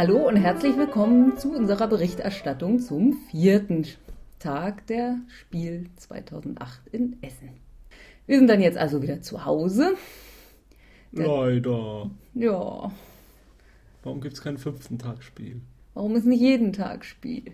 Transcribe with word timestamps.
Hallo 0.00 0.26
und 0.26 0.36
herzlich 0.36 0.78
willkommen 0.78 1.36
zu 1.36 1.52
unserer 1.54 1.86
Berichterstattung 1.86 2.78
zum 2.78 3.12
vierten 3.30 3.86
Tag 4.38 4.86
der 4.86 5.18
Spiel 5.28 5.90
2008 5.96 6.80
in 6.90 7.22
Essen. 7.22 7.50
Wir 8.26 8.38
sind 8.38 8.46
dann 8.48 8.62
jetzt 8.62 8.78
also 8.78 9.02
wieder 9.02 9.20
zu 9.20 9.44
Hause. 9.44 9.92
Der- 11.12 11.26
Leider. 11.26 12.10
Ja, 12.32 12.90
Warum 14.02 14.22
gibt 14.22 14.32
es 14.32 14.40
kein 14.40 14.56
fünften 14.56 14.98
Tagsspiel? 14.98 15.60
warum 15.92 16.16
ist 16.16 16.24
nicht 16.24 16.40
jeden 16.40 16.72
Tag 16.72 17.04
Spiel? 17.04 17.52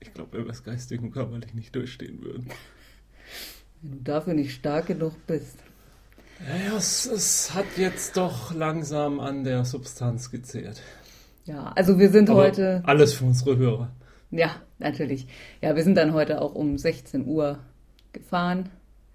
Ich 0.00 0.14
glaube, 0.14 0.38
wenn 0.38 0.46
wir 0.46 0.52
es 0.52 0.64
geistig 0.64 0.98
und 1.02 1.10
körperlich 1.10 1.52
nicht 1.52 1.76
durchstehen 1.76 2.22
würden. 2.22 2.48
Wenn 3.82 3.98
du 3.98 4.02
dafür 4.02 4.32
nicht 4.32 4.54
stark 4.54 4.86
genug 4.86 5.12
bist. 5.26 5.58
Ja, 6.40 6.74
es, 6.74 7.04
es 7.04 7.52
hat 7.52 7.66
jetzt 7.76 8.16
doch 8.16 8.54
langsam 8.54 9.20
an 9.20 9.44
der 9.44 9.66
Substanz 9.66 10.30
gezehrt. 10.30 10.80
Ja, 11.44 11.72
also 11.74 11.98
wir 11.98 12.10
sind 12.10 12.30
Aber 12.30 12.40
heute. 12.42 12.82
Alles 12.84 13.14
für 13.14 13.24
unsere 13.24 13.56
Hörer. 13.56 13.90
Ja, 14.30 14.50
natürlich. 14.78 15.26
Ja, 15.60 15.76
wir 15.76 15.82
sind 15.82 15.96
dann 15.96 16.14
heute 16.14 16.40
auch 16.40 16.54
um 16.54 16.78
16 16.78 17.26
Uhr 17.26 17.58
gefahren, 18.12 18.68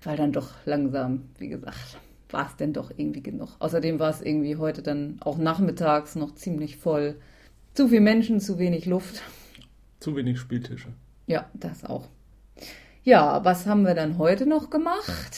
weil 0.04 0.18
dann 0.18 0.32
doch 0.32 0.52
langsam, 0.66 1.30
wie 1.38 1.48
gesagt, 1.48 1.98
war 2.30 2.48
es 2.48 2.56
denn 2.58 2.74
doch 2.74 2.92
irgendwie 2.96 3.24
genug. 3.24 3.56
Außerdem 3.60 4.00
war 4.00 4.10
es 4.10 4.22
irgendwie 4.22 4.58
heute 4.58 4.82
dann 4.82 5.18
auch 5.22 5.38
nachmittags 5.38 6.16
noch 6.16 6.36
ziemlich 6.36 6.78
voll. 6.78 7.16
Zu 7.74 7.88
viel 7.88 8.02
Menschen, 8.02 8.40
zu 8.40 8.60
wenig 8.60 8.86
Luft. 8.86 9.22
Zu 10.00 10.16
wenig 10.16 10.40
Spieltische. 10.40 10.90
Ja, 11.26 11.50
das 11.54 11.86
auch. 11.86 12.08
Ja, 13.04 13.44
was 13.46 13.66
haben 13.66 13.84
wir 13.84 13.96
dann 13.96 14.18
heute 14.18 14.46
noch 14.46 14.70
gemacht? 14.70 15.38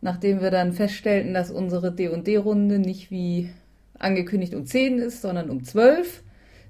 Nachdem 0.00 0.40
wir 0.40 0.50
dann 0.50 0.72
feststellten, 0.72 1.34
dass 1.34 1.50
unsere 1.50 1.92
D&D-Runde 1.92 2.78
nicht 2.78 3.10
wie 3.10 3.50
angekündigt 4.00 4.54
um 4.54 4.66
10 4.66 4.98
ist, 4.98 5.22
sondern 5.22 5.50
um 5.50 5.62
12, 5.62 6.22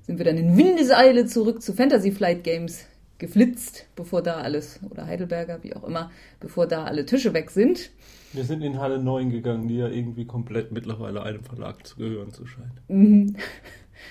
sind 0.02 0.18
wir 0.18 0.24
dann 0.24 0.36
in 0.36 0.56
Windeseile 0.56 1.26
zurück 1.26 1.62
zu 1.62 1.72
Fantasy 1.72 2.10
Flight 2.10 2.44
Games 2.44 2.86
geflitzt, 3.18 3.86
bevor 3.94 4.22
da 4.22 4.40
alles, 4.40 4.80
oder 4.90 5.06
Heidelberger, 5.06 5.62
wie 5.62 5.76
auch 5.76 5.84
immer, 5.84 6.10
bevor 6.40 6.66
da 6.66 6.84
alle 6.84 7.06
Tische 7.06 7.32
weg 7.32 7.50
sind. 7.50 7.90
Wir 8.32 8.44
sind 8.44 8.62
in 8.62 8.78
Halle 8.78 8.98
9 8.98 9.30
gegangen, 9.30 9.68
die 9.68 9.76
ja 9.76 9.88
irgendwie 9.88 10.24
komplett 10.24 10.72
mittlerweile 10.72 11.22
einem 11.22 11.44
Verlag 11.44 11.86
zu 11.86 11.96
gehören 11.96 12.32
zu 12.32 12.46
scheint. 12.46 12.72
Mhm. 12.88 13.36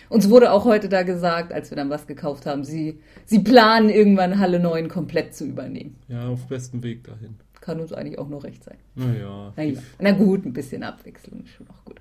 Uns 0.09 0.29
wurde 0.29 0.51
auch 0.51 0.65
heute 0.65 0.87
da 0.87 1.03
gesagt, 1.03 1.51
als 1.51 1.71
wir 1.71 1.75
dann 1.75 1.89
was 1.89 2.05
gekauft 2.05 2.45
haben, 2.45 2.63
sie, 2.63 2.99
sie 3.25 3.39
planen 3.39 3.89
irgendwann 3.89 4.39
Halle 4.39 4.59
9 4.59 4.87
komplett 4.87 5.35
zu 5.35 5.45
übernehmen. 5.45 5.95
Ja, 6.07 6.27
auf 6.27 6.47
bestem 6.47 6.83
Weg 6.83 7.03
dahin. 7.03 7.35
Kann 7.59 7.79
uns 7.79 7.91
eigentlich 7.91 8.19
auch 8.19 8.29
noch 8.29 8.43
recht 8.43 8.63
sein. 8.63 8.77
Naja. 8.95 9.53
Na, 9.55 9.63
ja. 9.63 9.79
Na 9.99 10.11
gut, 10.11 10.45
ein 10.45 10.53
bisschen 10.53 10.83
Abwechslung 10.83 11.41
ist 11.41 11.49
schon 11.49 11.67
auch 11.69 11.83
gut. 11.85 11.99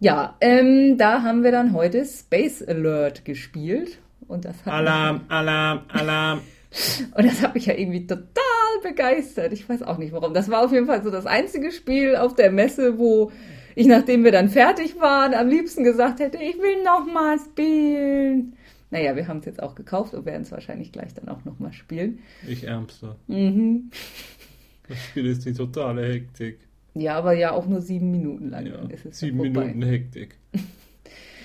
Ja, 0.00 0.34
ähm, 0.40 0.96
da 0.96 1.22
haben 1.22 1.44
wir 1.44 1.52
dann 1.52 1.74
heute 1.74 2.06
Space 2.06 2.62
Alert 2.62 3.26
gespielt. 3.26 3.98
Und 4.26 4.46
das 4.46 4.64
hat, 4.64 4.72
Alarm, 4.72 5.22
Alarm, 5.28 5.82
Alarm. 5.88 6.40
und 7.16 7.24
das 7.24 7.42
hat 7.42 7.54
mich 7.54 7.66
ja 7.66 7.74
irgendwie 7.74 8.06
total 8.06 8.24
begeistert. 8.82 9.52
Ich 9.52 9.68
weiß 9.68 9.82
auch 9.82 9.98
nicht 9.98 10.12
warum. 10.12 10.32
Das 10.32 10.50
war 10.50 10.64
auf 10.64 10.72
jeden 10.72 10.86
Fall 10.86 11.02
so 11.02 11.10
das 11.10 11.26
einzige 11.26 11.70
Spiel 11.70 12.16
auf 12.16 12.34
der 12.34 12.50
Messe, 12.50 12.98
wo 12.98 13.30
ich, 13.74 13.86
nachdem 13.86 14.24
wir 14.24 14.32
dann 14.32 14.48
fertig 14.48 14.98
waren, 15.00 15.34
am 15.34 15.48
liebsten 15.48 15.84
gesagt 15.84 16.20
hätte, 16.20 16.38
ich 16.38 16.58
will 16.58 16.82
noch 16.82 17.06
mal 17.12 17.38
spielen. 17.38 18.54
Naja, 18.90 19.14
wir 19.16 19.28
haben 19.28 19.38
es 19.38 19.44
jetzt 19.44 19.62
auch 19.62 19.74
gekauft 19.74 20.14
und 20.14 20.24
werden 20.24 20.42
es 20.42 20.50
wahrscheinlich 20.50 20.92
gleich 20.92 21.12
dann 21.12 21.28
auch 21.28 21.44
noch 21.44 21.58
mal 21.58 21.72
spielen. 21.72 22.20
Ich 22.48 22.64
Ärmster. 22.64 23.16
Mhm. 23.26 23.90
Das 24.88 24.98
Spiel 24.98 25.26
ist 25.26 25.44
die 25.44 25.52
totale 25.52 26.08
Hektik. 26.12 26.58
Ja, 26.94 27.16
aber 27.16 27.32
ja 27.32 27.52
auch 27.52 27.66
nur 27.66 27.80
sieben 27.80 28.10
Minuten 28.10 28.50
lang. 28.50 28.66
Ja, 28.66 28.76
dann 28.76 28.90
ist 28.90 29.06
es 29.06 29.18
sieben. 29.18 29.38
Minuten 29.38 29.82
Hektik. 29.82 30.36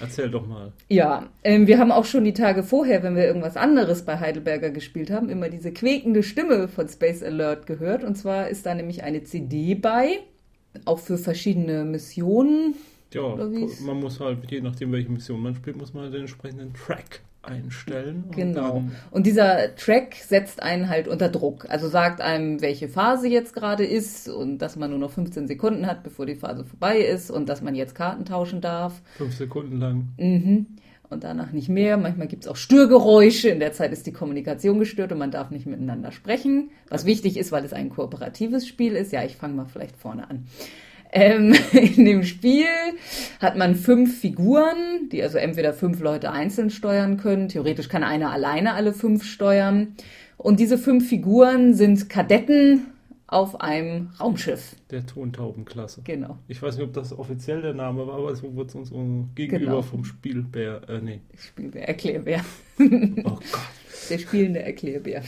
Erzähl 0.02 0.30
doch 0.30 0.46
mal. 0.46 0.74
Ja, 0.90 1.30
ähm, 1.44 1.68
wir 1.68 1.80
haben 1.80 1.92
auch 1.92 2.06
schon 2.06 2.26
die 2.26 2.34
Tage 2.34 2.64
vorher, 2.64 3.02
wenn 3.04 3.16
wir 3.16 3.26
irgendwas 3.26 3.56
anderes 3.56 4.04
bei 4.04 4.20
Heidelberger 4.20 4.70
gespielt 4.70 5.10
haben, 5.10 5.30
immer 5.30 5.50
diese 5.50 5.72
quäkende 5.72 6.22
Stimme 6.22 6.68
von 6.68 6.90
Space 6.90 7.24
Alert 7.24 7.66
gehört. 7.66 8.04
Und 8.04 8.16
zwar 8.16 8.50
ist 8.50 8.66
da 8.66 8.76
nämlich 8.76 9.04
eine 9.04 9.24
CD 9.24 9.76
bei, 9.76 10.20
auch 10.84 11.00
für 11.00 11.18
verschiedene 11.18 11.86
Missionen. 11.86 12.76
Ja, 13.14 13.36
man 13.86 14.00
muss 14.02 14.20
halt, 14.20 14.40
je 14.52 14.60
nachdem, 14.60 14.92
welche 14.92 15.10
Mission 15.10 15.42
man 15.42 15.56
spielt, 15.56 15.78
muss 15.78 15.94
man 15.94 16.04
halt 16.04 16.14
den 16.14 16.22
entsprechenden 16.22 16.74
Track 16.74 17.22
einstellen. 17.48 18.26
und 18.28 18.36
Genau. 18.36 18.84
Und 19.12 19.26
dieser 19.26 19.76
Track 19.76 20.16
setzt 20.16 20.62
einen 20.62 20.90
halt 20.90 21.08
unter 21.08 21.30
Druck. 21.30 21.70
Also 21.70 21.88
sagt 21.88 22.22
einem, 22.22 22.62
welche 22.62 22.88
Phase 22.88 23.28
jetzt 23.28 23.54
gerade 23.54 23.86
ist 23.86 24.28
und 24.30 24.60
dass 24.60 24.76
man 24.76 24.90
nur 24.90 25.00
noch 25.00 25.12
15 25.12 25.48
Sekunden 25.48 25.88
hat, 25.88 26.04
bevor 26.04 26.26
die 26.26 26.36
Phase 26.36 26.66
vorbei 26.66 27.00
ist 27.00 27.32
und 27.32 27.50
dass 27.50 27.62
man 27.62 27.76
jetzt 27.76 27.96
Karten 27.96 28.26
tauschen 28.26 28.62
darf. 28.62 29.02
Fünf 29.18 29.36
Sekunden 29.36 29.78
lang. 29.78 30.10
Mhm. 30.18 30.68
Und 31.10 31.24
danach 31.24 31.52
nicht 31.52 31.70
mehr. 31.70 31.98
Manchmal 31.98 32.28
gibt 32.28 32.44
es 32.44 32.50
auch 32.50 32.56
Störgeräusche. 32.56 33.50
In 33.50 33.60
der 33.60 33.74
Zeit 33.74 33.94
ist 33.94 34.08
die 34.08 34.12
Kommunikation 34.12 34.80
gestört 34.80 35.12
und 35.12 35.20
man 35.20 35.32
darf 35.32 35.52
nicht 35.52 35.68
miteinander 35.68 36.12
sprechen. 36.12 36.72
Was 36.90 37.06
wichtig 37.06 37.38
ist, 37.38 37.52
weil 37.52 37.64
es 37.64 37.74
ein 37.74 37.90
kooperatives 37.90 38.68
Spiel 38.68 38.96
ist. 38.96 39.12
Ja, 39.12 39.24
ich 39.24 39.36
fange 39.36 39.54
mal 39.54 39.66
vielleicht 39.66 39.98
vorne 39.98 40.30
an. 40.30 40.48
Ähm, 41.16 41.56
in 41.72 42.04
dem 42.06 42.24
Spiel 42.24 42.66
hat 43.40 43.56
man 43.58 43.76
fünf 43.76 44.20
Figuren, 44.20 45.08
die 45.12 45.24
also 45.24 45.38
entweder 45.38 45.74
fünf 45.74 46.02
Leute 46.02 46.30
einzeln 46.32 46.70
steuern 46.70 47.16
können. 47.18 47.48
Theoretisch 47.48 47.88
kann 47.88 48.04
einer 48.04 48.32
alleine 48.32 48.74
alle 48.74 48.94
fünf 48.94 49.24
steuern. 49.24 49.96
Und 50.38 50.60
diese 50.60 50.78
fünf 50.78 51.08
Figuren 51.08 51.74
sind 51.74 52.10
Kadetten 52.10 52.88
auf 53.28 53.62
einem 53.62 54.10
Raumschiff. 54.20 54.76
Der 54.92 55.06
Tontaubenklasse. 55.06 56.02
Genau. 56.04 56.38
Ich 56.50 56.62
weiß 56.62 56.76
nicht, 56.78 56.86
ob 56.86 56.94
das 56.94 57.18
offiziell 57.18 57.62
der 57.62 57.74
Name 57.74 58.06
war, 58.06 58.16
aber 58.18 58.36
so 58.36 58.54
wird 58.56 58.70
es 58.70 58.76
uns 58.76 58.92
gegenüber 59.36 59.66
Genau. 59.72 59.82
vom 59.82 60.04
Spielbär, 60.04 60.82
äh, 60.90 61.00
nee. 61.02 61.22
Spiel 61.38 61.72
der 61.72 61.88
Erklärbär. 61.88 62.44
Oh 62.78 62.84
Gott. 63.24 63.42
Der 64.10 64.18
spielende 64.20 64.62
Erklärbär. 64.62 65.24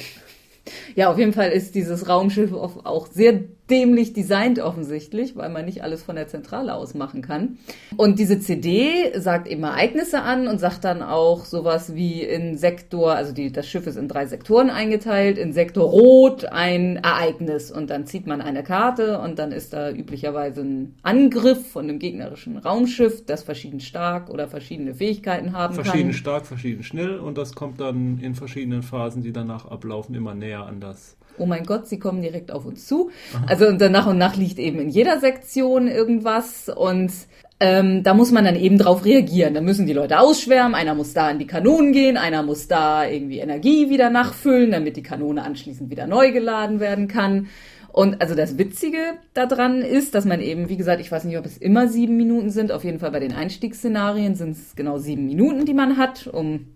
Ja, 0.95 1.09
auf 1.09 1.17
jeden 1.17 1.33
Fall 1.33 1.49
ist 1.51 1.75
dieses 1.75 2.09
Raumschiff 2.09 2.51
auch 2.51 3.07
sehr 3.07 3.39
dämlich 3.69 4.13
designt 4.13 4.59
offensichtlich, 4.59 5.35
weil 5.35 5.49
man 5.49 5.65
nicht 5.65 5.83
alles 5.83 6.03
von 6.03 6.15
der 6.15 6.27
Zentrale 6.27 6.73
aus 6.73 6.93
machen 6.93 7.21
kann. 7.21 7.57
Und 7.97 8.19
diese 8.19 8.39
CD 8.39 9.11
sagt 9.17 9.47
eben 9.47 9.63
Ereignisse 9.63 10.21
an 10.21 10.47
und 10.47 10.59
sagt 10.59 10.83
dann 10.83 11.01
auch 11.01 11.45
sowas 11.45 11.95
wie 11.95 12.23
in 12.23 12.57
Sektor, 12.57 13.13
also 13.13 13.33
die, 13.33 13.51
das 13.51 13.67
Schiff 13.67 13.87
ist 13.87 13.97
in 13.97 14.07
drei 14.07 14.25
Sektoren 14.25 14.69
eingeteilt, 14.69 15.37
in 15.37 15.53
Sektor 15.53 15.89
Rot 15.89 16.45
ein 16.45 16.97
Ereignis 16.97 17.71
und 17.71 17.89
dann 17.89 18.05
zieht 18.05 18.27
man 18.27 18.41
eine 18.41 18.63
Karte 18.63 19.19
und 19.19 19.39
dann 19.39 19.51
ist 19.51 19.73
da 19.73 19.91
üblicherweise 19.91 20.61
ein 20.61 20.95
Angriff 21.03 21.71
von 21.71 21.89
einem 21.89 21.99
gegnerischen 21.99 22.57
Raumschiff, 22.57 23.25
das 23.25 23.43
verschieden 23.43 23.79
stark 23.79 24.29
oder 24.29 24.47
verschiedene 24.47 24.93
Fähigkeiten 24.93 25.53
haben 25.53 25.75
Verschieden 25.75 26.11
kann. 26.11 26.13
stark, 26.13 26.45
verschieden 26.45 26.83
schnell 26.83 27.19
und 27.19 27.37
das 27.37 27.53
kommt 27.53 27.79
dann 27.79 28.19
in 28.19 28.35
verschiedenen 28.35 28.81
Phasen, 28.81 29.23
die 29.23 29.31
danach 29.31 29.65
ablaufen, 29.65 30.15
immer 30.15 30.33
näher 30.33 30.65
an 30.65 30.79
das. 30.79 31.17
Oh 31.39 31.45
mein 31.45 31.65
Gott, 31.65 31.87
sie 31.87 31.99
kommen 31.99 32.21
direkt 32.21 32.51
auf 32.51 32.65
uns 32.65 32.85
zu. 32.87 33.09
Also 33.47 33.67
und 33.67 33.79
dann 33.81 33.91
nach 33.91 34.07
und 34.07 34.17
nach 34.17 34.35
liegt 34.35 34.59
eben 34.59 34.79
in 34.79 34.89
jeder 34.89 35.19
Sektion 35.19 35.87
irgendwas 35.87 36.69
und 36.69 37.11
ähm, 37.59 38.03
da 38.03 38.13
muss 38.13 38.31
man 38.31 38.45
dann 38.45 38.55
eben 38.55 38.77
drauf 38.77 39.03
reagieren. 39.03 39.53
Da 39.53 39.61
müssen 39.61 39.87
die 39.87 39.93
Leute 39.93 40.19
ausschwärmen, 40.19 40.75
einer 40.75 40.93
muss 40.93 41.13
da 41.13 41.27
an 41.27 41.39
die 41.39 41.47
Kanonen 41.47 41.91
gehen, 41.91 42.17
einer 42.17 42.43
muss 42.43 42.67
da 42.67 43.07
irgendwie 43.07 43.39
Energie 43.39 43.89
wieder 43.89 44.09
nachfüllen, 44.09 44.71
damit 44.71 44.95
die 44.95 45.03
Kanone 45.03 45.43
anschließend 45.43 45.89
wieder 45.89 46.05
neu 46.05 46.31
geladen 46.31 46.79
werden 46.79 47.07
kann. 47.07 47.47
Und 47.91 48.21
also 48.21 48.35
das 48.35 48.59
Witzige 48.59 48.99
daran 49.33 49.81
ist, 49.81 50.13
dass 50.13 50.23
man 50.23 50.39
eben, 50.39 50.69
wie 50.69 50.77
gesagt, 50.77 51.01
ich 51.01 51.11
weiß 51.11 51.23
nicht, 51.23 51.39
ob 51.39 51.47
es 51.47 51.57
immer 51.57 51.87
sieben 51.87 52.15
Minuten 52.15 52.51
sind, 52.51 52.71
auf 52.71 52.83
jeden 52.83 52.99
Fall 52.99 53.09
bei 53.09 53.19
den 53.19 53.33
Einstiegsszenarien 53.33 54.35
sind 54.35 54.51
es 54.51 54.75
genau 54.75 54.99
sieben 54.99 55.25
Minuten, 55.25 55.65
die 55.65 55.73
man 55.73 55.97
hat, 55.97 56.27
um 56.27 56.67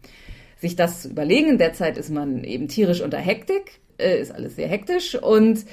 sich 0.58 0.76
das 0.76 1.04
zu 1.04 1.10
überlegen. 1.10 1.50
In 1.50 1.58
der 1.60 1.74
Zeit 1.74 2.00
ist 2.00 2.10
man 2.10 2.44
eben 2.44 2.68
tierisch 2.70 3.02
unter 3.02 3.20
Hektik, 3.20 3.82
äh, 4.02 4.22
ist 4.22 4.34
alles 4.34 4.56
sehr 4.56 4.68
hektisch 4.68 5.16
und 5.16 5.66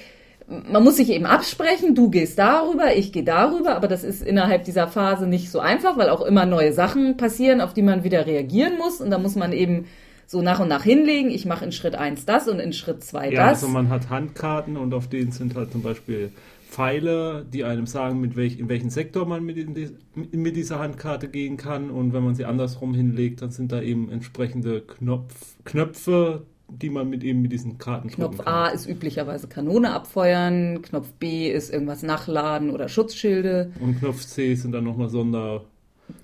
man 0.49 0.83
muss 0.83 0.97
sich 0.97 1.11
eben 1.11 1.27
absprechen, 1.27 1.95
du 1.95 2.09
gehst 2.09 2.39
darüber, 2.39 2.97
ich 2.97 3.13
gehe 3.13 3.25
darüber, 3.25 3.77
aber 3.77 3.87
das 3.87 4.03
ist 4.03 4.23
innerhalb 4.23 4.65
dieser 4.65 4.89
Phase 4.89 5.27
nicht 5.27 5.51
so 5.51 5.61
einfach, 5.61 5.99
weil 5.99 6.09
auch 6.09 6.23
immer 6.23 6.47
neue 6.47 6.73
Sachen 6.73 7.19
passieren, 7.19 7.61
auf 7.61 7.75
die 7.75 7.83
man 7.83 8.03
wieder 8.03 8.27
reagieren 8.27 8.79
muss 8.79 9.01
und 9.01 9.11
da 9.11 9.19
muss 9.19 9.37
man 9.37 9.53
eben 9.53 9.87
so 10.27 10.43
nach 10.43 10.61
und 10.61 10.69
nach 10.69 10.85
hinlegen, 10.85 11.31
ich 11.31 11.47
mache 11.47 11.65
in 11.65 11.73
Schritt 11.73 11.95
eins 11.95 12.25
das 12.25 12.49
und 12.49 12.61
in 12.61 12.73
Schritt 12.73 13.03
zwei 13.03 13.31
Ja, 13.31 13.51
das. 13.51 13.63
also 13.63 13.69
man 13.69 13.89
hat 13.89 14.11
Handkarten 14.11 14.77
und 14.77 14.95
auf 14.95 15.09
denen 15.09 15.33
sind 15.33 15.55
halt 15.55 15.73
zum 15.73 15.83
Beispiel 15.83 16.33
Pfeile, 16.69 17.47
die 17.51 17.65
einem 17.65 17.87
sagen, 17.87 18.21
mit 18.21 18.37
welch, 18.37 18.59
in 18.59 18.69
welchen 18.69 18.91
Sektor 18.91 19.27
man 19.27 19.43
mit, 19.43 19.57
die, 19.57 19.91
mit 20.37 20.55
dieser 20.55 20.79
Handkarte 20.79 21.29
gehen 21.29 21.57
kann. 21.57 21.91
Und 21.91 22.13
wenn 22.13 22.23
man 22.23 22.35
sie 22.35 22.45
andersrum 22.45 22.95
hinlegt, 22.95 23.41
dann 23.41 23.51
sind 23.51 23.73
da 23.73 23.81
eben 23.81 24.11
entsprechende 24.11 24.83
Knopf, 24.83 25.57
Knöpfe, 25.65 26.47
die 26.71 26.91
man 26.91 27.09
mit 27.09 27.25
eben 27.25 27.43
mit 27.43 27.53
diesen 27.53 27.79
Karten 27.79 28.11
Knopf 28.11 28.39
kann. 28.39 28.47
A 28.47 28.67
ist 28.69 28.87
üblicherweise 28.87 29.49
Kanone 29.49 29.93
abfeuern, 29.93 30.83
Knopf 30.83 31.13
B 31.13 31.51
ist 31.51 31.73
irgendwas 31.73 32.03
nachladen 32.03 32.71
oder 32.71 32.89
Schutzschilde. 32.89 33.73
Und 33.81 33.99
Knopf 33.99 34.25
C 34.25 34.55
sind 34.55 34.73
dann 34.73 34.85
nochmal 34.85 35.09
Sonder. 35.09 35.65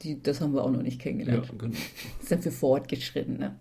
Die, 0.03 0.23
das 0.23 0.41
haben 0.41 0.55
wir 0.55 0.65
auch 0.65 0.71
noch 0.71 0.83
nicht 0.83 0.99
Ja, 0.99 1.03
kennengelernt. 1.03 1.51
genau. 1.59 1.75
Das 2.21 2.31
ja 2.31 2.39
für 2.39 2.51
Fortgeschrittene. 2.51 3.55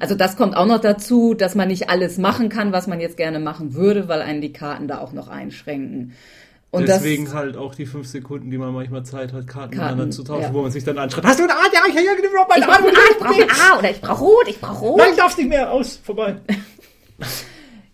Also 0.00 0.14
das 0.14 0.36
kommt 0.36 0.56
auch 0.56 0.66
noch 0.66 0.80
dazu, 0.80 1.34
dass 1.34 1.54
man 1.54 1.68
nicht 1.68 1.90
alles 1.90 2.16
machen 2.16 2.48
kann, 2.48 2.72
was 2.72 2.86
man 2.86 3.00
jetzt 3.00 3.16
gerne 3.18 3.38
machen 3.40 3.74
würde, 3.74 4.08
weil 4.08 4.22
einen 4.22 4.40
die 4.40 4.52
Karten 4.52 4.88
da 4.88 4.98
auch 5.00 5.12
noch 5.12 5.28
einschränken. 5.28 6.12
Und 6.76 6.88
Deswegen 6.88 7.32
halt 7.32 7.56
auch 7.56 7.74
die 7.74 7.86
fünf 7.86 8.06
Sekunden, 8.06 8.50
die 8.50 8.58
man 8.58 8.72
manchmal 8.72 9.04
Zeit 9.04 9.32
hat, 9.32 9.46
Karten, 9.46 9.76
miteinander 9.76 10.10
zu 10.10 10.22
tauschen, 10.22 10.42
ja. 10.42 10.54
wo 10.54 10.62
man 10.62 10.70
sich 10.70 10.84
dann 10.84 10.98
anschreibt. 10.98 11.26
Hast 11.26 11.38
du 11.38 11.44
ein 11.44 11.50
A? 11.50 11.54
Ja, 11.72 11.80
ich 11.88 11.96
habe 11.96 12.06
ja 12.06 12.14
genau 12.14 12.46
meine 12.48 12.60
Ich 12.60 12.66
brauche 12.66 12.88
ein 12.88 12.94
A, 12.94 12.98
ich 13.10 13.18
brauche 13.18 13.42
ein 13.42 13.50
A 13.50 13.78
oder 13.78 13.90
ich 13.90 14.00
brauche 14.00 14.24
Rot, 14.24 14.48
ich 14.48 14.60
brauche 14.60 14.80
Rot. 14.84 14.98
Nein, 14.98 15.10
ich 15.10 15.16
darf's 15.16 15.36
nicht 15.36 15.48
mehr. 15.48 15.72
Aus, 15.72 16.00
vorbei. 16.02 16.36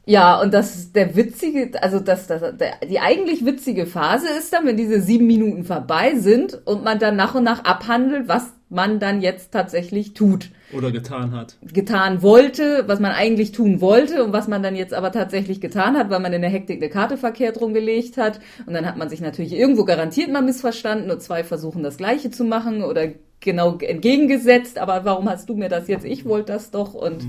Ja, 0.04 0.40
und 0.40 0.52
das 0.52 0.74
ist 0.74 0.96
der 0.96 1.14
witzige, 1.14 1.80
also 1.80 2.00
das, 2.00 2.26
das, 2.26 2.56
der, 2.56 2.74
die 2.88 2.98
eigentlich 2.98 3.46
witzige 3.46 3.86
Phase 3.86 4.26
ist 4.36 4.52
dann, 4.52 4.66
wenn 4.66 4.76
diese 4.76 5.00
sieben 5.00 5.28
Minuten 5.28 5.64
vorbei 5.64 6.16
sind 6.16 6.60
und 6.66 6.82
man 6.82 6.98
dann 6.98 7.14
nach 7.14 7.36
und 7.36 7.44
nach 7.44 7.64
abhandelt, 7.64 8.26
was 8.26 8.52
man 8.68 8.98
dann 8.98 9.22
jetzt 9.22 9.52
tatsächlich 9.52 10.12
tut. 10.12 10.50
Oder 10.72 10.90
getan 10.90 11.32
hat. 11.32 11.58
Getan 11.72 12.22
wollte, 12.22 12.84
was 12.86 13.00
man 13.00 13.12
eigentlich 13.12 13.52
tun 13.52 13.80
wollte 13.80 14.24
und 14.24 14.32
was 14.32 14.48
man 14.48 14.62
dann 14.62 14.74
jetzt 14.74 14.94
aber 14.94 15.12
tatsächlich 15.12 15.60
getan 15.60 15.96
hat, 15.96 16.10
weil 16.10 16.20
man 16.20 16.32
in 16.32 16.42
der 16.42 16.50
Hektik 16.50 16.82
eine 16.82 16.90
Karte 16.90 17.16
verkehrt 17.16 17.60
rumgelegt 17.60 18.16
hat. 18.16 18.40
Und 18.66 18.74
dann 18.74 18.86
hat 18.86 18.96
man 18.96 19.08
sich 19.08 19.20
natürlich 19.20 19.52
irgendwo 19.52 19.84
garantiert 19.84 20.30
mal 20.30 20.42
missverstanden 20.42 21.10
und 21.10 21.20
zwei 21.20 21.44
versuchen 21.44 21.82
das 21.82 21.96
Gleiche 21.96 22.30
zu 22.30 22.44
machen 22.44 22.82
oder 22.82 23.08
genau 23.40 23.76
entgegengesetzt. 23.78 24.78
Aber 24.78 25.04
warum 25.04 25.28
hast 25.28 25.48
du 25.48 25.54
mir 25.54 25.68
das 25.68 25.88
jetzt? 25.88 26.04
Ich 26.04 26.24
wollte 26.24 26.52
das 26.52 26.70
doch 26.70 26.94
und 26.94 27.22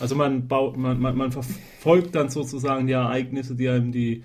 Also 0.00 0.14
man 0.14 0.46
baut, 0.46 0.76
man, 0.76 1.00
man, 1.00 1.16
man 1.16 1.32
verfolgt 1.32 2.14
dann 2.14 2.28
sozusagen 2.28 2.86
die 2.86 2.92
Ereignisse, 2.92 3.56
die 3.56 3.68
einem 3.68 3.92
die, 3.92 4.22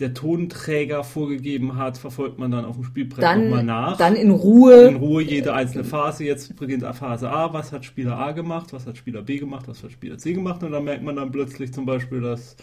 der 0.00 0.14
Tonträger 0.14 1.04
vorgegeben 1.04 1.76
hat, 1.76 1.98
verfolgt 1.98 2.38
man 2.38 2.50
dann 2.50 2.64
auf 2.64 2.74
dem 2.76 2.84
Spielbrett 2.84 3.38
nochmal 3.38 3.62
nach. 3.64 3.96
dann 3.98 4.16
in 4.16 4.30
Ruhe. 4.30 4.88
in 4.88 4.96
Ruhe 4.96 5.22
jede 5.22 5.52
einzelne 5.54 5.84
Phase. 5.84 6.24
Jetzt 6.24 6.56
beginnt 6.56 6.84
Phase 6.94 7.30
A. 7.30 7.52
Was 7.52 7.72
hat 7.72 7.84
Spieler 7.84 8.18
A 8.18 8.32
gemacht? 8.32 8.72
Was 8.72 8.86
hat 8.86 8.96
Spieler 8.96 9.22
B 9.22 9.38
gemacht? 9.38 9.66
Was 9.68 9.82
hat 9.82 9.92
Spieler 9.92 10.18
C 10.18 10.32
gemacht? 10.32 10.62
Und 10.62 10.72
dann 10.72 10.84
merkt 10.84 11.02
man 11.04 11.16
dann 11.16 11.30
plötzlich 11.30 11.72
zum 11.72 11.86
Beispiel, 11.86 12.20
dass 12.20 12.56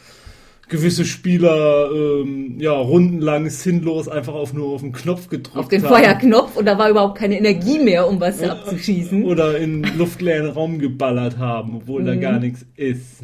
gewisse 0.70 1.06
Spieler 1.06 1.90
ähm, 1.94 2.56
ja 2.60 2.74
rundenlang 2.74 3.50
sinnlos 3.50 4.10
einfach 4.10 4.34
auf 4.34 4.54
nur 4.54 4.68
auf 4.74 4.82
den 4.82 4.92
Knopf 4.92 5.30
gedrückt 5.30 5.56
auf 5.56 5.68
den 5.70 5.82
haben. 5.84 5.94
Feuerknopf 5.96 6.58
und 6.58 6.66
da 6.66 6.78
war 6.78 6.90
überhaupt 6.90 7.18
keine 7.18 7.38
Energie 7.38 7.80
mehr, 7.80 8.08
um 8.10 8.20
was 8.20 8.42
abzuschießen. 8.44 9.24
Oder 9.24 9.58
in 9.60 9.84
luftleeren 9.98 10.50
Raum 10.50 10.80
geballert 10.80 11.38
haben, 11.38 11.76
obwohl 11.78 12.02
Mhm. 12.02 12.06
da 12.08 12.16
gar 12.16 12.40
nichts 12.40 12.66
ist. 12.76 13.24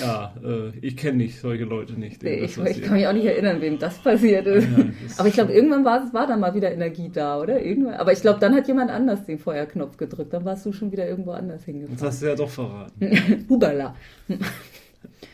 Ja, 0.00 0.34
äh, 0.44 0.72
ich 0.80 0.96
kenne 0.96 1.18
nicht 1.18 1.38
solche 1.40 1.64
Leute 1.64 1.94
nicht. 1.94 2.22
Nee, 2.22 2.40
das 2.40 2.56
ich, 2.56 2.78
ich 2.78 2.82
kann 2.82 2.94
mich 2.94 3.06
auch 3.06 3.12
nicht 3.12 3.24
erinnern, 3.26 3.60
wem 3.60 3.78
das 3.78 3.98
passiert 3.98 4.46
ist. 4.46 4.66
Ja, 4.76 4.84
das 5.04 5.18
aber 5.18 5.28
ich 5.28 5.34
glaube, 5.34 5.52
irgendwann 5.52 5.84
war, 5.84 6.12
war 6.12 6.26
da 6.26 6.36
mal 6.36 6.54
wieder 6.54 6.72
Energie 6.72 7.10
da, 7.12 7.38
oder? 7.40 7.62
Irgendwann. 7.62 7.94
Aber 7.94 8.12
ich 8.12 8.20
glaube, 8.20 8.40
dann 8.40 8.54
hat 8.54 8.66
jemand 8.68 8.90
anders 8.90 9.24
den 9.24 9.38
Feuerknopf 9.38 9.96
gedrückt. 9.96 10.32
Dann 10.32 10.44
warst 10.44 10.66
du 10.66 10.72
schon 10.72 10.90
wieder 10.92 11.08
irgendwo 11.08 11.30
anders 11.32 11.58
Das 11.58 11.64
hingefahren. 11.66 12.00
hast 12.08 12.22
du 12.22 12.26
ja 12.26 12.34
doch 12.34 12.50
verraten. 12.50 13.46
Hubala. 13.48 13.94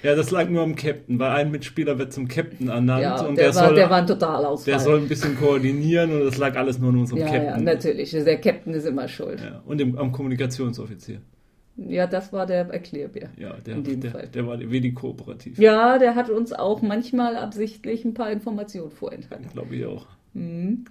Ja, 0.03 0.17
das 0.17 0.31
lag 0.33 0.49
nur 0.49 0.63
am 0.63 0.75
Captain, 0.75 1.19
weil 1.19 1.31
ein 1.31 1.51
Mitspieler 1.51 1.97
wird 1.99 2.13
zum 2.13 2.27
Captain 2.27 2.69
ernannt 2.69 3.03
Ja, 3.03 3.23
und 3.23 3.37
der, 3.39 3.47
der, 3.47 3.55
war, 3.55 3.67
soll, 3.69 3.75
der 3.77 3.89
war 3.91 3.99
ein 3.99 4.07
Totalausfall. 4.07 4.73
der 4.73 4.81
soll 4.81 4.99
ein 5.01 5.09
bisschen 5.09 5.39
koordinieren 5.39 6.13
und 6.13 6.25
das 6.25 6.39
lag 6.39 6.57
alles 6.57 6.79
nur 6.79 6.91
an 6.91 6.99
unserem 6.99 7.21
ja, 7.21 7.27
ja, 7.33 7.39
Captain. 7.45 7.65
natürlich. 7.65 8.11
Der 8.11 8.41
Captain 8.41 8.75
ist 8.75 8.85
immer 8.87 9.07
schuld. 9.09 9.39
Ja, 9.41 9.47
Ja, 9.47 9.63
und 9.65 9.79
dem, 9.79 9.97
am 9.97 10.11
Kommunikationsoffizier. 10.11 11.21
Das 11.77 12.33
war 12.33 12.47
der 12.47 12.69
Erklärbär. 12.69 13.31
Ja, 13.37 13.55
der, 13.65 13.77
In 13.77 13.85
dem 13.85 14.01
der, 14.01 14.11
Fall. 14.11 14.29
der 14.29 14.47
war 14.47 14.59
wenig 14.59 14.95
kooperativ. 14.95 15.59
Ja, 15.59 15.99
der 15.99 16.15
hat 16.15 16.29
uns 16.31 16.53
auch 16.53 16.83
manchmal 16.83 17.37
absichtlich 17.37 18.05
ein 18.05 18.15
paar 18.15 18.31
Informationen 18.31 18.91
vorenthalten. 18.91 19.49
Glaube 19.53 19.77
ich 19.77 19.87
auch. 19.87 20.07
Mhm. 20.35 20.85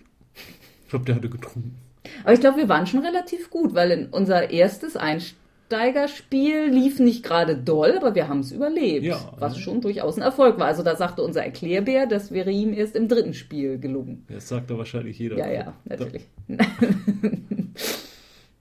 Ich 0.83 0.89
glaube, 0.89 1.06
der 1.06 1.16
hatte 1.16 1.30
getrunken. 1.30 1.75
Aber 2.24 2.33
ich 2.33 2.39
glaube, 2.39 2.57
wir 2.57 2.69
waren 2.69 2.88
schon 2.88 3.06
relativ 3.06 3.50
gut, 3.50 3.74
weil 3.75 4.07
unser 4.12 4.50
erstes 4.50 4.98
Einsteigerspiel 4.98 6.66
lief 6.72 7.00
nicht 7.00 7.24
gerade 7.24 7.56
doll, 7.56 7.94
aber 7.95 8.16
wir 8.16 8.27
haben 8.27 8.39
es 8.39 8.51
überlebt, 8.51 9.06
Ja, 9.06 9.19
was 9.38 9.56
ne? 9.56 9.60
schon 9.62 9.81
durchaus 9.81 10.18
ein 10.18 10.24
Erfolg 10.24 10.60
war. 10.60 10.66
Also 10.68 10.81
da 10.84 10.95
sagte 10.95 11.22
unser 11.22 11.44
Erklärbär, 11.44 12.07
das 12.07 12.31
wäre 12.31 12.50
ihm 12.51 12.74
erst 12.74 12.95
im 12.95 13.07
dritten 13.07 13.34
Spiel 13.36 13.77
gelungen. 13.77 14.25
Das 14.30 14.48
sagt 14.48 14.69
da 14.72 14.77
wahrscheinlich 14.77 15.19
jeder. 15.19 15.38
Ja, 15.38 15.50
ja, 15.51 15.74
natürlich. 15.86 16.24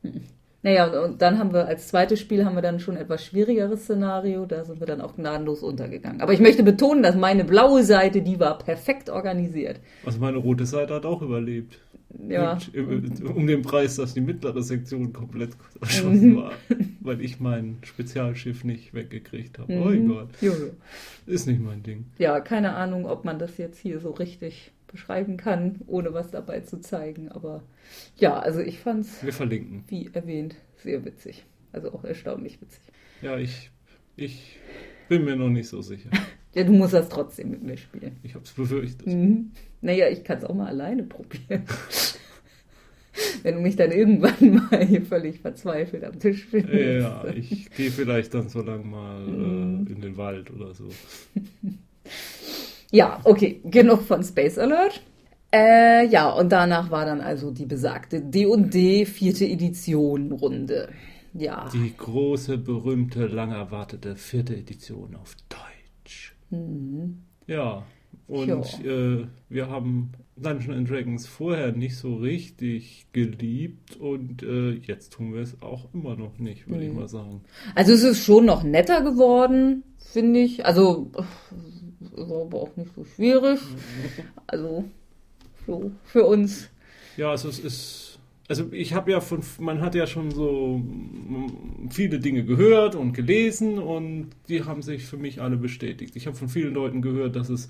naja, 0.63 0.87
und, 0.87 1.13
und 1.13 1.23
dann 1.23 1.39
haben 1.39 1.53
wir 1.53 1.67
als 1.67 1.89
zweites 1.89 2.21
Spiel 2.21 2.45
haben 2.45 2.55
wir 2.55 2.63
dann 2.63 2.81
schon 2.81 2.97
ein 2.97 3.03
etwas 3.03 3.25
schwierigeres 3.25 3.85
Szenario, 3.85 4.45
da 4.47 4.65
sind 4.65 4.79
wir 4.81 4.87
dann 4.87 5.01
auch 5.01 5.17
gnadenlos 5.17 5.63
untergegangen. 5.63 6.21
Aber 6.21 6.33
ich 6.33 6.41
möchte 6.41 6.63
betonen, 6.63 7.03
dass 7.03 7.17
meine 7.17 7.45
blaue 7.45 7.83
Seite, 7.83 8.21
die 8.23 8.39
war 8.41 8.59
perfekt 8.59 9.09
organisiert. 9.11 9.81
Also 10.05 10.19
meine 10.21 10.37
rote 10.39 10.67
Seite 10.67 10.95
hat 10.95 11.07
auch 11.07 11.23
überlebt. 11.23 11.79
Ja. 12.29 12.55
Und, 12.55 12.75
äh, 12.75 13.25
um 13.25 13.47
den 13.47 13.63
Preis, 13.63 13.95
dass 13.95 14.15
die 14.15 14.21
mittlere 14.21 14.63
Sektion 14.63 15.13
komplett 15.13 15.51
Mhm. 15.75 15.81
erschossen 15.83 16.37
war, 16.37 16.53
weil 17.01 17.21
ich 17.21 17.39
mein 17.41 17.79
Spezialschiff 17.83 18.65
nicht 18.65 18.93
weggekriegt 18.95 19.59
habe. 19.61 19.73
Oh 19.73 19.85
Mhm. 19.91 20.09
Gott, 20.09 20.29
Jojo. 20.41 20.71
ist 21.27 21.47
nicht 21.47 21.61
mein 21.63 21.83
Ding. 21.85 22.07
Ja, 22.19 22.41
keine 22.41 22.75
Ahnung, 22.75 23.07
ob 23.07 23.25
man 23.25 23.39
das 23.39 23.57
jetzt 23.59 23.79
hier 23.79 24.01
so 24.01 24.11
richtig 24.11 24.73
beschreiben 24.91 25.37
kann, 25.37 25.81
ohne 25.87 26.13
was 26.13 26.31
dabei 26.31 26.61
zu 26.61 26.81
zeigen. 26.81 27.29
Aber 27.31 27.63
ja, 28.17 28.39
also 28.39 28.61
ich 28.61 28.79
fand's, 28.81 29.23
Wir 29.25 29.33
verlinken. 29.33 29.85
wie 29.89 30.11
erwähnt, 30.13 30.57
sehr 30.83 31.05
witzig. 31.05 31.45
Also 31.73 31.93
auch 31.93 32.05
erstaunlich 32.05 32.61
witzig. 32.61 32.81
Ja, 33.23 33.37
ich, 33.39 33.71
ich 34.17 34.59
bin 35.09 35.25
mir 35.25 35.37
noch 35.37 35.51
nicht 35.51 35.69
so 35.69 35.81
sicher. 35.83 36.11
Ja, 36.53 36.65
du 36.65 36.73
musst 36.73 36.95
das 36.95 37.09
trotzdem 37.09 37.53
mit 37.53 37.63
mir 37.63 37.77
spielen. 37.77 38.17
Ich 38.25 38.35
habe 38.35 38.45
es 38.45 38.51
befürchtet. 38.51 39.07
Mhm. 39.07 39.53
Naja, 39.83 40.09
ich 40.09 40.25
kann 40.25 40.39
es 40.39 40.45
auch 40.45 40.53
mal 40.53 40.67
alleine 40.67 41.05
probieren. 41.05 41.63
Wenn 43.45 43.55
du 43.55 43.61
mich 43.61 43.77
dann 43.77 43.93
irgendwann 43.93 44.69
mal 44.71 44.85
hier 44.85 45.03
völlig 45.03 45.39
verzweifelt 45.39 46.03
am 46.03 46.19
Tisch 46.19 46.47
findest. 46.47 46.75
Ja, 47.03 47.25
ich 47.29 47.71
gehe 47.71 47.93
vielleicht 47.93 48.35
dann 48.35 48.49
so 48.49 48.63
lang 48.63 48.91
mal 48.91 49.21
Mhm. 49.29 49.87
äh, 49.87 49.93
in 49.93 50.01
den 50.01 50.17
Wald 50.17 50.51
oder 50.51 50.75
so. 50.75 50.89
Ja, 52.93 53.21
okay, 53.25 53.61
genug 53.65 54.03
von 54.03 54.23
Space 54.23 54.59
Alert. 54.59 55.03
Äh, 55.53 56.07
ja, 56.09 56.31
und 56.31 56.51
danach 56.51 56.91
war 56.91 57.05
dann 57.05 57.21
also 57.21 57.51
die 57.51 57.67
besagte 57.67 58.21
D&D 58.21 59.05
vierte 59.05 59.45
Edition 59.45 60.33
Runde. 60.33 60.89
Ja. 61.35 61.69
Die 61.73 61.95
große, 61.97 62.59
berühmte, 62.59 63.27
lang 63.27 63.53
erwartete 63.53 64.17
vierte 64.17 64.57
Edition 64.57 65.17
auf 65.17 65.37
Deutsch. 65.49 66.35
Ja, 67.47 67.85
und 68.27 68.85
äh, 68.85 69.27
wir 69.49 69.69
haben 69.69 70.13
Dungeons 70.37 70.79
and 70.79 70.91
Dragons 70.91 71.27
vorher 71.27 71.73
nicht 71.73 71.97
so 71.97 72.17
richtig 72.17 73.07
geliebt 73.13 73.97
und 73.97 74.43
äh, 74.43 74.73
jetzt 74.73 75.13
tun 75.13 75.35
wir 75.35 75.43
es 75.43 75.61
auch 75.63 75.93
immer 75.93 76.17
noch 76.17 76.39
nicht, 76.39 76.69
würde 76.69 76.85
ich 76.85 76.93
mal 76.93 77.09
sagen. 77.09 77.43
Also 77.75 77.93
es 77.93 78.03
ist 78.03 78.25
schon 78.25 78.47
noch 78.47 78.63
netter 78.63 79.03
geworden, 79.03 79.83
finde 79.99 80.41
ich. 80.41 80.65
Also 80.65 81.11
war 82.13 82.43
aber 82.43 82.63
auch 82.63 82.77
nicht 82.77 82.95
so 82.95 83.05
schwierig. 83.05 83.61
Also 84.47 84.85
so 85.67 85.93
für 86.05 86.25
uns. 86.25 86.69
Ja, 87.17 87.31
also 87.31 87.49
es 87.49 87.59
ist. 87.59 88.07
Also 88.49 88.67
ich 88.73 88.95
habe 88.95 89.13
ja 89.13 89.21
von, 89.21 89.45
man 89.61 89.81
hat 89.81 89.95
ja 89.95 90.09
schon 90.09 90.33
so 90.33 90.83
viele 91.91 92.19
Dinge 92.19 92.45
gehört 92.45 92.97
und 92.97 93.13
gelesen 93.13 93.79
und 93.79 94.31
die 94.49 94.65
haben 94.65 94.83
sich 94.83 95.05
für 95.05 95.17
mich 95.17 95.41
alle 95.41 95.57
bestätigt. 95.57 96.17
Ich 96.17 96.27
habe 96.27 96.37
von 96.37 96.49
vielen 96.49 96.75
Leuten 96.75 97.01
gehört, 97.01 97.37
dass 97.37 97.49
es 97.49 97.69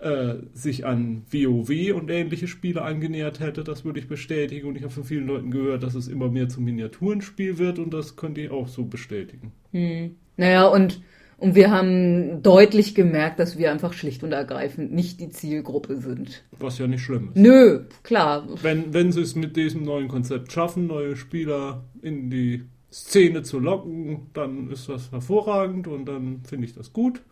äh, 0.00 0.36
sich 0.54 0.86
an 0.86 1.24
WoW 1.30 1.92
und 1.94 2.10
ähnliche 2.10 2.46
Spiele 2.46 2.82
angenähert 2.82 3.40
hätte. 3.40 3.64
Das 3.64 3.84
würde 3.84 4.00
ich 4.00 4.08
bestätigen. 4.08 4.68
Und 4.68 4.76
ich 4.76 4.82
habe 4.82 4.92
von 4.92 5.04
vielen 5.04 5.26
Leuten 5.26 5.50
gehört, 5.50 5.82
dass 5.82 5.94
es 5.94 6.08
immer 6.08 6.28
mehr 6.28 6.48
zum 6.48 6.64
Miniaturenspiel 6.64 7.58
wird 7.58 7.78
und 7.78 7.92
das 7.92 8.16
könnte 8.16 8.40
ich 8.40 8.50
auch 8.50 8.68
so 8.68 8.84
bestätigen. 8.84 9.52
Hm. 9.72 10.16
Naja, 10.36 10.66
und, 10.68 11.02
und 11.40 11.54
wir 11.54 11.70
haben 11.70 12.42
deutlich 12.42 12.94
gemerkt, 12.94 13.38
dass 13.40 13.58
wir 13.58 13.72
einfach 13.72 13.92
schlicht 13.92 14.22
und 14.22 14.32
ergreifend 14.32 14.92
nicht 14.92 15.20
die 15.20 15.30
Zielgruppe 15.30 15.96
sind. 15.96 16.44
Was 16.58 16.78
ja 16.78 16.86
nicht 16.86 17.02
schlimm 17.02 17.30
ist. 17.34 17.36
Nö, 17.36 17.80
klar. 18.02 18.46
Wenn, 18.62 18.92
wenn 18.92 19.10
sie 19.10 19.22
es 19.22 19.34
mit 19.34 19.56
diesem 19.56 19.82
neuen 19.82 20.08
Konzept 20.08 20.52
schaffen, 20.52 20.86
neue 20.86 21.16
Spieler 21.16 21.84
in 22.02 22.30
die 22.30 22.64
Szene 22.92 23.42
zu 23.42 23.58
locken, 23.58 24.26
dann 24.34 24.70
ist 24.70 24.88
das 24.88 25.10
hervorragend 25.12 25.88
und 25.88 26.06
dann 26.06 26.42
finde 26.44 26.66
ich 26.66 26.74
das 26.74 26.92
gut. 26.92 27.22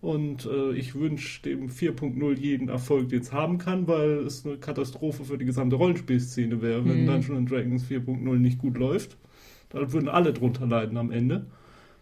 Und 0.00 0.46
äh, 0.46 0.72
ich 0.74 0.94
wünsche 0.94 1.42
dem 1.42 1.68
4.0 1.68 2.38
jeden 2.38 2.68
Erfolg, 2.68 3.08
den 3.08 3.20
es 3.20 3.32
haben 3.32 3.58
kann, 3.58 3.88
weil 3.88 4.18
es 4.24 4.46
eine 4.46 4.56
Katastrophe 4.56 5.24
für 5.24 5.36
die 5.38 5.44
gesamte 5.44 5.74
Rollenspielszene 5.74 6.62
wäre, 6.62 6.84
wenn 6.84 7.02
Mhm. 7.02 7.06
Dungeons 7.06 7.38
and 7.38 7.50
Dragons 7.50 7.84
4.0 7.84 8.36
nicht 8.36 8.58
gut 8.58 8.78
läuft. 8.78 9.16
Dann 9.70 9.92
würden 9.92 10.08
alle 10.08 10.32
drunter 10.32 10.66
leiden 10.66 10.96
am 10.96 11.10
Ende. 11.10 11.46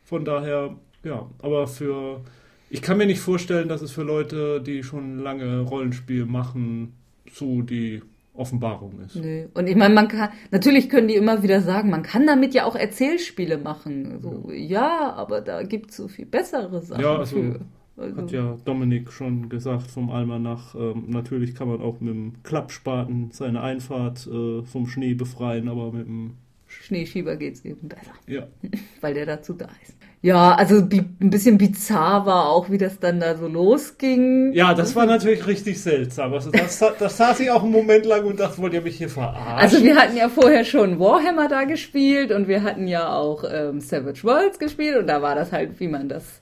Von 0.04 0.24
daher, 0.26 0.76
ja, 1.06 1.26
aber 1.40 1.66
für. 1.66 2.20
Ich 2.68 2.82
kann 2.82 2.98
mir 2.98 3.06
nicht 3.06 3.20
vorstellen, 3.20 3.68
dass 3.68 3.80
es 3.80 3.92
für 3.92 4.02
Leute, 4.02 4.60
die 4.60 4.82
schon 4.82 5.20
lange 5.20 5.60
Rollenspiel 5.60 6.26
machen, 6.26 6.94
so 7.30 7.62
die 7.62 8.02
Offenbarung 8.34 9.00
ist. 9.04 9.14
Nö. 9.14 9.46
Und 9.54 9.68
ich 9.68 9.76
meine, 9.76 9.94
man 9.94 10.08
kann, 10.08 10.30
natürlich 10.50 10.88
können 10.88 11.08
die 11.08 11.14
immer 11.14 11.42
wieder 11.44 11.60
sagen, 11.60 11.90
man 11.90 12.02
kann 12.02 12.26
damit 12.26 12.54
ja 12.54 12.64
auch 12.64 12.74
Erzählspiele 12.74 13.58
machen. 13.58 14.18
So, 14.20 14.50
ja, 14.52 15.12
aber 15.14 15.40
da 15.40 15.62
gibt 15.62 15.90
es 15.90 15.96
so 15.96 16.08
viel 16.08 16.26
bessere 16.26 16.82
Sachen. 16.82 17.02
Ja, 17.02 17.16
also, 17.16 17.36
für. 17.36 17.60
Also, 17.96 18.16
Hat 18.16 18.30
ja 18.30 18.58
Dominik 18.64 19.10
schon 19.10 19.48
gesagt 19.48 19.86
vom 19.90 20.10
Almanach. 20.10 20.74
Ähm, 20.74 21.04
natürlich 21.06 21.54
kann 21.54 21.68
man 21.68 21.80
auch 21.80 22.00
mit 22.00 22.12
dem 22.12 22.42
Klappspaten 22.42 23.30
seine 23.30 23.62
Einfahrt 23.62 24.26
äh, 24.26 24.62
vom 24.64 24.86
Schnee 24.86 25.14
befreien, 25.14 25.68
aber 25.68 25.92
mit 25.92 26.06
dem 26.06 26.34
Schneeschieber 26.82 27.36
geht's 27.36 27.64
eben 27.64 27.88
besser, 27.88 28.12
Ja. 28.26 28.46
weil 29.00 29.14
der 29.14 29.26
dazu 29.26 29.52
da 29.54 29.66
ist. 29.82 29.94
Ja, 30.22 30.54
also 30.54 30.76
ein 30.78 31.30
bisschen 31.30 31.56
bizarr 31.58 32.26
war 32.26 32.48
auch, 32.48 32.70
wie 32.70 32.78
das 32.78 32.98
dann 32.98 33.20
da 33.20 33.36
so 33.36 33.46
losging. 33.46 34.52
Ja, 34.54 34.74
das 34.74 34.96
war 34.96 35.06
natürlich 35.06 35.46
richtig 35.46 35.80
seltsam. 35.80 36.32
Also 36.32 36.50
das, 36.50 36.82
das 36.98 37.16
saß 37.16 37.40
ich 37.40 37.50
auch 37.50 37.62
einen 37.62 37.70
Moment 37.70 38.06
lang 38.06 38.24
und 38.24 38.40
dachte, 38.40 38.58
wollt 38.60 38.72
ihr 38.74 38.80
mich 38.80 38.96
hier 38.96 39.08
verarschen? 39.08 39.58
Also 39.58 39.84
wir 39.84 39.94
hatten 39.94 40.16
ja 40.16 40.28
vorher 40.28 40.64
schon 40.64 40.98
Warhammer 40.98 41.48
da 41.48 41.64
gespielt 41.64 42.32
und 42.32 42.48
wir 42.48 42.62
hatten 42.64 42.88
ja 42.88 43.14
auch 43.14 43.44
ähm, 43.48 43.80
Savage 43.80 44.24
Worlds 44.24 44.58
gespielt 44.58 44.96
und 44.96 45.06
da 45.06 45.22
war 45.22 45.34
das 45.36 45.52
halt, 45.52 45.78
wie 45.78 45.86
man 45.88 46.08
das 46.08 46.40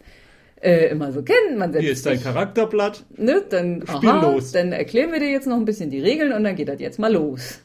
äh, 0.62 0.86
immer 0.86 1.12
so 1.12 1.22
kennt. 1.22 1.58
Man 1.58 1.72
hier 1.78 1.92
ist 1.92 2.06
dein 2.06 2.14
sich, 2.16 2.24
Charakterblatt. 2.24 3.04
ne, 3.16 3.42
dann, 3.50 3.82
Spiel 3.86 4.08
aha, 4.08 4.32
los. 4.32 4.52
dann 4.52 4.72
erklären 4.72 5.12
wir 5.12 5.18
dir 5.20 5.30
jetzt 5.30 5.46
noch 5.46 5.56
ein 5.56 5.64
bisschen 5.66 5.90
die 5.90 6.00
Regeln 6.00 6.32
und 6.32 6.44
dann 6.44 6.56
geht 6.56 6.68
das 6.68 6.80
jetzt 6.80 6.98
mal 6.98 7.12
los. 7.12 7.60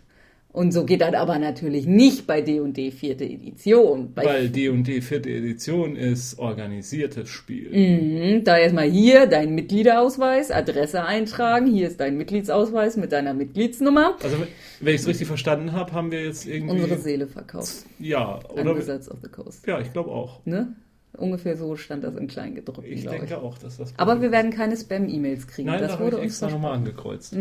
Und 0.51 0.71
so 0.71 0.83
geht 0.83 1.01
das 1.01 1.13
aber 1.13 1.37
natürlich 1.37 1.85
nicht 1.85 2.25
bei 2.25 2.41
D&D 2.41 2.89
vierte 2.89 3.23
Edition. 3.23 4.13
Bei 4.15 4.25
Weil 4.25 4.49
D&D 4.49 5.01
vierte 5.01 5.29
Edition 5.29 5.95
ist 5.95 6.39
organisiertes 6.39 7.29
Spiel. 7.29 7.69
Mhm, 7.69 8.43
da 8.43 8.57
erstmal 8.57 8.89
hier 8.89 9.27
dein 9.27 9.53
Mitgliederausweis, 9.53 10.49
Adresse 10.49 11.03
eintragen, 11.03 11.67
hier 11.67 11.87
ist 11.87 11.99
dein 11.99 12.17
Mitgliedsausweis 12.17 12.97
mit 12.97 13.11
deiner 13.11 13.35
Mitgliedsnummer. 13.35 14.17
Also 14.23 14.37
wenn 14.79 14.95
ich 14.95 15.01
es 15.01 15.07
richtig 15.07 15.27
verstanden 15.27 15.71
habe, 15.73 15.93
haben 15.93 16.11
wir 16.11 16.25
jetzt 16.25 16.47
irgendwie... 16.47 16.81
Unsere 16.81 16.97
Seele 16.97 17.27
verkauft. 17.27 17.85
ja, 17.99 18.39
oder... 18.49 18.75
Wizards 18.75 19.09
of 19.09 19.19
the 19.21 19.29
Coast. 19.29 19.67
Ja, 19.67 19.79
ich 19.79 19.93
glaube 19.93 20.09
auch. 20.09 20.43
Ne? 20.45 20.75
Ungefähr 21.15 21.57
so 21.57 21.75
stand 21.75 22.03
das 22.03 22.15
in 22.15 22.27
Kleingedruckten, 22.27 22.91
Ich 22.91 23.01
glaube 23.01 23.17
ich. 23.17 23.29
denke 23.29 23.43
auch, 23.43 23.59
dass 23.59 23.77
das... 23.77 23.93
Aber 23.97 24.19
wir 24.19 24.31
werden 24.31 24.49
keine 24.49 24.75
Spam-E-Mails 24.75 25.47
kriegen. 25.47 25.67
Nein, 25.67 25.79
das 25.81 25.91
da 25.91 25.99
wurde 25.99 26.17
ich 26.17 26.23
uns 26.23 26.31
extra 26.31 26.49
nochmal 26.49 26.73
angekreuzt. 26.73 27.35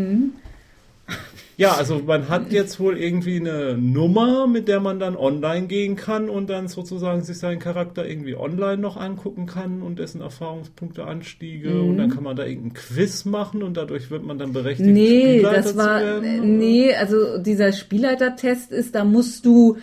Ja, 1.59 1.73
also 1.73 1.99
man 2.07 2.29
hat 2.29 2.53
jetzt 2.53 2.79
wohl 2.79 2.97
irgendwie 2.97 3.41
eine 3.41 3.77
Nummer, 3.77 4.47
mit 4.47 4.69
der 4.69 4.79
man 4.79 5.00
dann 5.00 5.17
online 5.17 5.67
gehen 5.67 5.97
kann 5.97 6.31
und 6.31 6.49
dann 6.49 6.69
sozusagen 6.69 7.25
sich 7.25 7.37
seinen 7.41 7.59
Charakter 7.59 8.09
irgendwie 8.09 8.37
online 8.37 8.77
noch 8.79 8.97
angucken 8.97 9.47
kann 9.47 9.83
und 9.83 9.99
dessen 9.99 10.21
Erfahrungspunkte, 10.21 11.05
Anstiege 11.05 11.83
und 11.83 11.99
dann 11.99 12.11
kann 12.11 12.23
man 12.23 12.37
da 12.37 12.45
irgendeinen 12.45 12.75
Quiz 12.75 13.25
machen 13.25 13.65
und 13.65 13.77
dadurch 13.77 14.09
wird 14.09 14.25
man 14.25 14.38
dann 14.38 14.53
berechtigt, 14.53 14.88
Nee, 14.88 15.38
Spielleiter 15.41 15.62
das 15.62 15.77
war, 15.77 15.99
zu 15.99 16.05
werden. 16.23 16.59
nee, 16.59 16.95
also 16.95 17.38
dieser 17.38 17.73
Spielleitertest 17.73 18.71
ist, 18.71 18.95
da 18.95 19.03
musst 19.05 19.45
du 19.45 19.79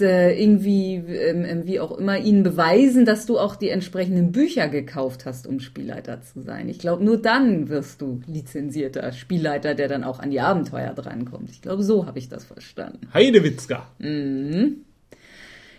äh, 0.00 0.32
irgendwie, 0.40 0.94
ähm, 0.94 1.44
ähm, 1.44 1.66
wie 1.66 1.80
auch 1.80 1.96
immer, 1.96 2.18
ihnen 2.18 2.42
beweisen, 2.42 3.04
dass 3.04 3.26
du 3.26 3.38
auch 3.38 3.56
die 3.56 3.70
entsprechenden 3.70 4.32
Bücher 4.32 4.68
gekauft 4.68 5.26
hast, 5.26 5.46
um 5.46 5.60
Spielleiter 5.60 6.22
zu 6.22 6.42
sein. 6.42 6.68
Ich 6.68 6.78
glaube, 6.78 7.04
nur 7.04 7.20
dann 7.20 7.68
wirst 7.68 8.00
du 8.00 8.20
lizenzierter 8.26 9.12
Spielleiter, 9.12 9.74
der 9.74 9.88
dann 9.88 10.04
auch 10.04 10.18
an 10.18 10.30
die 10.30 10.40
Abenteuer 10.40 10.92
drankommt. 10.94 11.50
Ich 11.50 11.62
glaube, 11.62 11.82
so 11.82 12.06
habe 12.06 12.18
ich 12.18 12.28
das 12.28 12.44
verstanden. 12.44 13.08
Heidewitzka. 13.12 13.86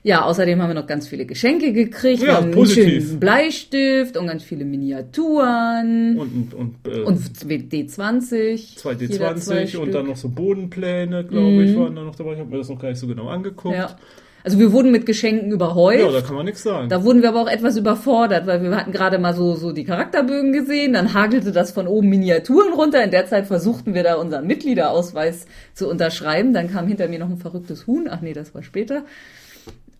Ja, 0.03 0.23
außerdem 0.23 0.61
haben 0.61 0.69
wir 0.69 0.75
noch 0.75 0.87
ganz 0.87 1.07
viele 1.07 1.25
Geschenke 1.25 1.73
gekriegt. 1.73 2.23
Ja, 2.23 2.39
einen 2.39 2.51
positiv. 2.51 3.05
schönen 3.05 3.19
Bleistift 3.19 4.17
und 4.17 4.27
ganz 4.27 4.43
viele 4.43 4.65
Miniaturen. 4.65 6.17
Und, 6.17 6.53
und, 6.53 6.53
und, 6.53 6.93
äh, 6.93 7.01
Und 7.01 7.19
D20. 7.19 8.77
2D20 8.79 9.11
Jeder 9.11 9.35
zwei 9.35 9.61
und 9.61 9.69
Stück. 9.69 9.91
dann 9.91 10.07
noch 10.07 10.17
so 10.17 10.29
Bodenpläne, 10.29 11.25
glaube 11.25 11.63
ich, 11.63 11.75
waren 11.75 11.95
da 11.95 12.03
noch 12.03 12.15
dabei. 12.15 12.33
Ich 12.33 12.39
habe 12.39 12.49
mir 12.49 12.57
das 12.57 12.69
noch 12.69 12.79
gar 12.79 12.89
nicht 12.89 12.99
so 12.99 13.07
genau 13.07 13.27
angeguckt. 13.27 13.75
Ja. 13.75 13.95
Also 14.43 14.59
wir 14.59 14.71
wurden 14.71 14.91
mit 14.93 15.05
Geschenken 15.05 15.51
überhäuft. 15.51 15.99
ja, 15.99 16.09
da 16.09 16.21
kann 16.21 16.35
man 16.37 16.45
nichts 16.45 16.63
sagen. 16.63 16.87
Da 16.87 17.03
wurden 17.03 17.21
wir 17.21 17.29
aber 17.29 17.41
auch 17.41 17.49
etwas 17.49 17.75
überfordert, 17.75 18.47
weil 18.47 18.63
wir 18.63 18.73
hatten 18.77 18.93
gerade 18.93 19.17
mal 19.19 19.33
so, 19.33 19.55
so 19.55 19.73
die 19.73 19.83
Charakterbögen 19.83 20.53
gesehen, 20.53 20.93
dann 20.93 21.13
hagelte 21.13 21.51
das 21.51 21.71
von 21.71 21.85
oben 21.85 22.07
Miniaturen 22.07 22.71
runter. 22.71 23.03
In 23.03 23.11
der 23.11 23.25
Zeit 23.25 23.47
versuchten 23.47 23.93
wir 23.93 24.03
da 24.03 24.15
unseren 24.15 24.47
Mitgliederausweis 24.47 25.47
zu 25.73 25.89
unterschreiben. 25.89 26.53
Dann 26.53 26.71
kam 26.71 26.87
hinter 26.87 27.09
mir 27.09 27.19
noch 27.19 27.29
ein 27.29 27.37
verrücktes 27.37 27.87
Huhn. 27.87 28.07
Ach 28.09 28.21
nee, 28.21 28.31
das 28.31 28.55
war 28.55 28.63
später. 28.63 29.03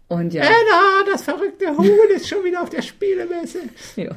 Und 0.10 0.34
ja. 0.34 0.44
Anna, 0.44 1.12
das 1.12 1.24
verrückte 1.24 1.76
Huhn 1.78 2.10
ist 2.16 2.30
schon 2.30 2.44
wieder 2.44 2.62
auf 2.62 2.70
der 2.70 2.82
Spielemesse. 2.82 3.60
Ja. 3.96 4.12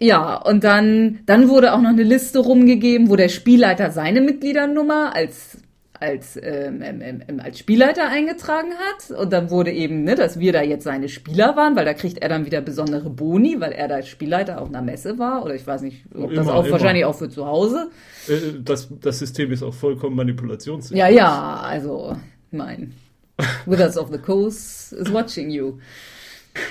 Ja, 0.00 0.36
und 0.36 0.62
dann, 0.62 1.20
dann 1.26 1.48
wurde 1.48 1.72
auch 1.72 1.80
noch 1.80 1.90
eine 1.90 2.04
Liste 2.04 2.38
rumgegeben, 2.38 3.10
wo 3.10 3.16
der 3.16 3.28
Spielleiter 3.28 3.90
seine 3.90 4.20
Mitgliedernummer 4.20 5.12
als, 5.12 5.58
als, 5.98 6.38
ähm, 6.40 6.80
ähm, 6.82 7.22
ähm, 7.26 7.40
als 7.42 7.58
Spielleiter 7.58 8.08
eingetragen 8.08 8.70
hat. 8.74 9.18
Und 9.18 9.32
dann 9.32 9.50
wurde 9.50 9.72
eben, 9.72 10.04
ne, 10.04 10.14
dass 10.14 10.38
wir 10.38 10.52
da 10.52 10.62
jetzt 10.62 10.84
seine 10.84 11.08
Spieler 11.08 11.56
waren, 11.56 11.74
weil 11.74 11.84
da 11.84 11.94
kriegt 11.94 12.18
er 12.18 12.28
dann 12.28 12.46
wieder 12.46 12.60
besondere 12.60 13.10
Boni, 13.10 13.56
weil 13.60 13.72
er 13.72 13.88
da 13.88 13.96
als 13.96 14.06
Spielleiter 14.06 14.60
auf 14.60 14.68
einer 14.68 14.82
Messe 14.82 15.18
war. 15.18 15.44
Oder 15.44 15.56
ich 15.56 15.66
weiß 15.66 15.82
nicht, 15.82 16.04
ob 16.14 16.32
das 16.32 16.46
Immer, 16.46 16.54
auch 16.54 16.62
immer. 16.62 16.72
wahrscheinlich 16.74 17.04
auch 17.04 17.16
für 17.16 17.28
zu 17.28 17.44
Hause. 17.44 17.90
Äh, 18.28 18.60
Das, 18.62 18.88
das 19.00 19.18
System 19.18 19.50
ist 19.50 19.64
auch 19.64 19.74
vollkommen 19.74 20.14
manipulationssicher. 20.14 20.96
Ja, 20.96 21.08
ja, 21.08 21.56
also, 21.60 22.14
mein. 22.52 22.94
Wizards 23.66 23.96
of 23.98 24.10
the 24.10 24.18
Coast 24.18 24.92
is 24.92 25.12
watching 25.12 25.50
you. 25.50 25.78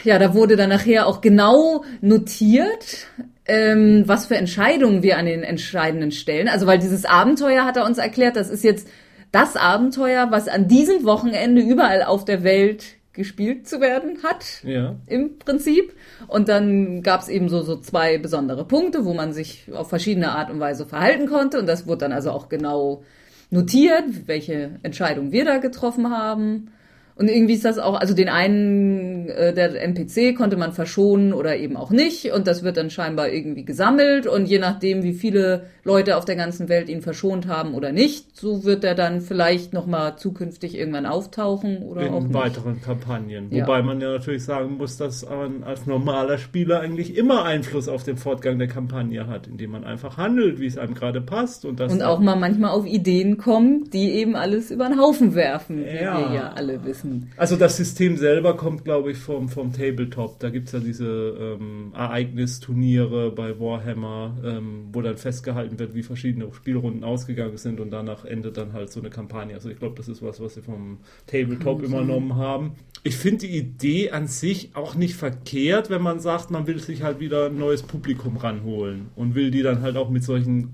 Ja, 0.04 0.20
da 0.20 0.34
wurde 0.34 0.56
dann 0.56 0.70
nachher 0.70 1.08
auch 1.08 1.22
genau 1.22 1.84
notiert, 2.02 3.08
ähm, 3.46 4.04
was 4.06 4.26
für 4.26 4.36
Entscheidungen 4.36 5.02
wir 5.02 5.18
an 5.18 5.26
den 5.26 5.44
entscheidenden 5.44 6.12
Stellen. 6.12 6.50
Also, 6.50 6.68
weil 6.68 6.80
dieses 6.80 7.06
Abenteuer 7.06 7.64
hat 7.64 7.78
er 7.78 7.86
uns 7.86 7.98
erklärt, 7.98 8.36
das 8.36 8.50
ist 8.50 8.64
jetzt 8.64 8.88
das 9.32 9.56
Abenteuer, 9.56 10.28
was 10.32 10.48
an 10.48 10.68
diesem 10.68 11.04
Wochenende 11.06 11.62
überall 11.62 12.04
auf 12.04 12.26
der 12.26 12.44
Welt 12.44 12.84
gespielt 13.14 13.68
zu 13.68 13.82
werden 13.82 14.20
hat 14.24 14.46
Ja. 14.64 14.96
im 15.08 15.40
Prinzip. 15.40 15.94
Und 16.28 16.50
dann 16.50 17.02
gab 17.02 17.22
es 17.22 17.30
eben 17.30 17.50
so, 17.50 17.62
so 17.64 17.78
zwei 17.78 18.18
besondere 18.20 18.64
Punkte, 18.66 19.06
wo 19.06 19.14
man 19.14 19.34
sich 19.34 19.66
auf 19.74 19.90
verschiedene 19.90 20.32
Art 20.34 20.52
und 20.52 20.60
Weise 20.60 20.86
verhalten 20.86 21.28
konnte. 21.28 21.60
Und 21.60 21.66
das 21.68 21.88
wurde 21.88 22.00
dann 22.00 22.12
also 22.14 22.32
auch 22.32 22.48
genau 22.48 23.04
notiert, 23.50 24.28
welche 24.28 24.80
Entscheidung 24.84 25.32
wir 25.32 25.46
da 25.46 25.58
getroffen 25.58 26.10
haben. 26.10 26.72
Und 27.18 27.30
irgendwie 27.30 27.54
ist 27.56 27.66
das 27.66 27.80
auch, 27.80 28.00
also 28.00 28.14
den 28.14 28.30
einen, 28.30 29.28
äh, 29.30 29.54
der 29.54 29.82
NPC 29.82 30.36
konnte 30.36 30.56
man 30.56 30.72
verschonen 30.72 31.34
oder 31.34 31.58
eben 31.58 31.76
auch 31.76 31.90
nicht. 31.90 32.32
Und 32.32 32.46
das 32.46 32.64
wird 32.64 32.78
dann 32.78 32.90
scheinbar 32.92 33.30
irgendwie 33.30 33.66
gesammelt. 33.66 34.28
Und 34.28 34.46
je 34.48 34.60
nachdem, 34.60 35.02
wie 35.02 35.14
viele 35.14 35.64
Leute 35.84 36.18
auf 36.18 36.26
der 36.26 36.36
ganzen 36.36 36.70
Welt 36.70 36.90
ihn 36.90 37.02
verschont 37.02 37.48
haben 37.48 37.74
oder 37.74 37.92
nicht, 37.92 38.38
so 38.38 38.64
wird 38.66 38.84
er 38.84 38.94
dann 38.94 39.22
vielleicht 39.22 39.74
nochmal 39.74 40.18
zukünftig 40.18 40.78
irgendwann 40.78 41.08
auftauchen 41.08 41.82
oder 41.84 42.02
auch 42.14 42.18
in 42.22 42.28
nicht. 42.28 42.34
weiteren 42.36 42.82
Kampagnen. 42.82 43.48
Ja. 43.52 43.64
Wobei 43.64 43.82
man 43.82 44.00
ja 44.00 44.12
natürlich 44.12 44.44
sagen 44.44 44.78
muss, 44.78 44.98
dass 44.98 45.28
man 45.28 45.64
als 45.64 45.88
normaler 45.88 46.38
Spieler 46.38 46.82
eigentlich 46.82 47.18
immer 47.18 47.46
Einfluss 47.46 47.88
auf 47.88 48.04
den 48.04 48.18
Fortgang 48.18 48.60
der 48.60 48.68
Kampagne 48.68 49.26
hat, 49.28 49.48
indem 49.48 49.72
man 49.72 49.84
einfach 49.86 50.18
handelt, 50.18 50.60
wie 50.60 50.68
es 50.68 50.78
einem 50.78 50.94
gerade 50.94 51.22
passt. 51.22 51.66
Und, 51.66 51.80
das 51.80 51.92
Und 51.92 52.04
auch 52.04 52.20
mal 52.20 52.36
manchmal 52.36 52.72
auf 52.72 52.86
Ideen 52.86 53.38
kommt, 53.38 53.94
die 53.94 54.12
eben 54.12 54.36
alles 54.36 54.70
über 54.70 54.88
den 54.88 55.00
Haufen 55.00 55.34
werfen, 55.34 55.84
wie 55.84 55.96
Ja. 56.04 56.30
wir 56.30 56.36
ja 56.36 56.52
alle 56.56 56.84
wissen. 56.86 57.07
Also 57.36 57.56
das 57.56 57.78
System 57.78 58.18
selber 58.18 58.56
kommt, 58.56 58.84
glaube 58.84 59.12
ich, 59.12 59.18
vom, 59.18 59.50
vom 59.50 59.72
Tabletop. 59.72 60.40
Da 60.40 60.50
gibt 60.50 60.68
es 60.68 60.74
ja 60.74 60.80
diese 60.80 61.58
ähm, 61.60 61.94
Ereignisturniere 61.96 63.32
bei 63.32 63.60
Warhammer, 63.60 64.38
ähm, 64.44 64.90
wo 64.92 65.02
dann 65.02 65.18
festgehalten 65.18 65.80
wird, 65.80 65.94
wie 65.94 66.04
verschiedene 66.04 66.52
Spielrunden 66.54 67.04
ausgegangen 67.04 67.58
sind 67.58 67.80
und 67.80 67.92
danach 67.92 68.26
endet 68.26 68.58
dann 68.58 68.74
halt 68.74 68.92
so 68.92 69.00
eine 69.00 69.10
Kampagne. 69.10 69.54
Also 69.54 69.70
ich 69.70 69.80
glaube, 69.80 69.96
das 69.96 70.08
ist 70.08 70.22
was, 70.22 70.40
was 70.40 70.56
sie 70.56 70.62
vom 70.62 71.00
Tabletop 71.26 71.82
übernommen 71.82 72.36
haben. 72.36 72.74
Ich 73.04 73.18
finde 73.18 73.48
die 73.48 73.58
Idee 73.58 74.12
an 74.12 74.28
sich 74.28 74.72
auch 74.74 74.96
nicht 74.96 75.16
verkehrt, 75.16 75.90
wenn 75.90 76.02
man 76.02 76.20
sagt, 76.20 76.52
man 76.52 76.68
will 76.68 76.80
sich 76.80 77.04
halt 77.04 77.20
wieder 77.20 77.48
ein 77.48 77.58
neues 77.58 77.84
Publikum 77.84 78.38
ranholen 78.38 79.08
und 79.16 79.36
will 79.36 79.52
die 79.52 79.62
dann 79.62 79.82
halt 79.82 79.98
auch 79.98 80.10
mit 80.10 80.24
solchen 80.24 80.74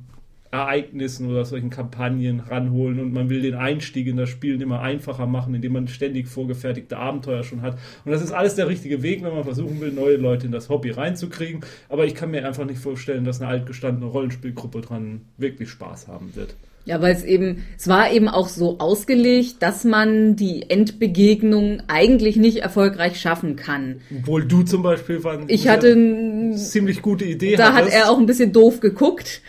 Ereignissen 0.54 1.30
oder 1.30 1.46
solchen 1.46 1.72
Kampagnen 1.72 2.40
ranholen 2.40 3.00
und 3.00 3.12
man 3.12 3.30
will 3.30 3.42
den 3.42 3.56
Einstieg 3.56 4.06
in 4.08 4.18
das 4.18 4.30
Spiel 4.30 4.62
immer 4.62 4.82
einfacher 4.82 5.26
machen, 5.26 5.56
indem 5.56 5.74
man 5.74 5.88
ständig 5.88 6.28
vorgefertigte 6.28 6.96
Abenteuer 6.98 7.44
schon 7.44 7.64
hat. 7.64 7.78
Und 8.06 8.12
das 8.12 8.22
ist 8.22 8.32
alles 8.32 8.54
der 8.56 8.68
richtige 8.70 9.02
Weg, 9.02 9.24
wenn 9.24 9.34
man 9.34 9.44
versuchen 9.44 9.82
will, 9.82 9.92
neue 9.92 10.16
Leute 10.18 10.46
in 10.46 10.52
das 10.52 10.70
Hobby 10.70 10.92
reinzukriegen. 10.92 11.62
Aber 11.90 12.06
ich 12.06 12.14
kann 12.14 12.30
mir 12.32 12.46
einfach 12.48 12.66
nicht 12.66 12.80
vorstellen, 12.80 13.26
dass 13.26 13.42
eine 13.42 13.50
altgestandene 13.50 14.06
Rollenspielgruppe 14.06 14.82
dran 14.82 15.22
wirklich 15.38 15.70
Spaß 15.70 16.08
haben 16.08 16.36
wird. 16.36 16.56
Ja, 16.86 17.02
weil 17.02 17.16
es 17.16 17.24
eben, 17.24 17.64
es 17.78 17.88
war 17.88 18.12
eben 18.12 18.28
auch 18.28 18.50
so 18.50 18.78
ausgelegt, 18.80 19.56
dass 19.62 19.86
man 19.86 20.36
die 20.36 20.70
Endbegegnung 20.70 21.82
eigentlich 21.88 22.36
nicht 22.36 22.58
erfolgreich 22.58 23.20
schaffen 23.22 23.56
kann. 23.56 24.02
Obwohl 24.20 24.46
du 24.46 24.64
zum 24.64 24.84
Beispiel 24.84 25.24
war 25.24 25.40
Ich 25.48 25.70
hatte, 25.70 25.94
ein- 25.94 26.58
ziemlich 26.58 27.02
gute 27.02 27.24
Idee 27.24 27.56
da 27.56 27.68
hat 27.68 27.76
hattest. 27.86 27.96
er 27.96 28.12
auch 28.12 28.18
ein 28.20 28.26
bisschen 28.26 28.52
doof 28.52 28.82
geguckt. 28.82 29.42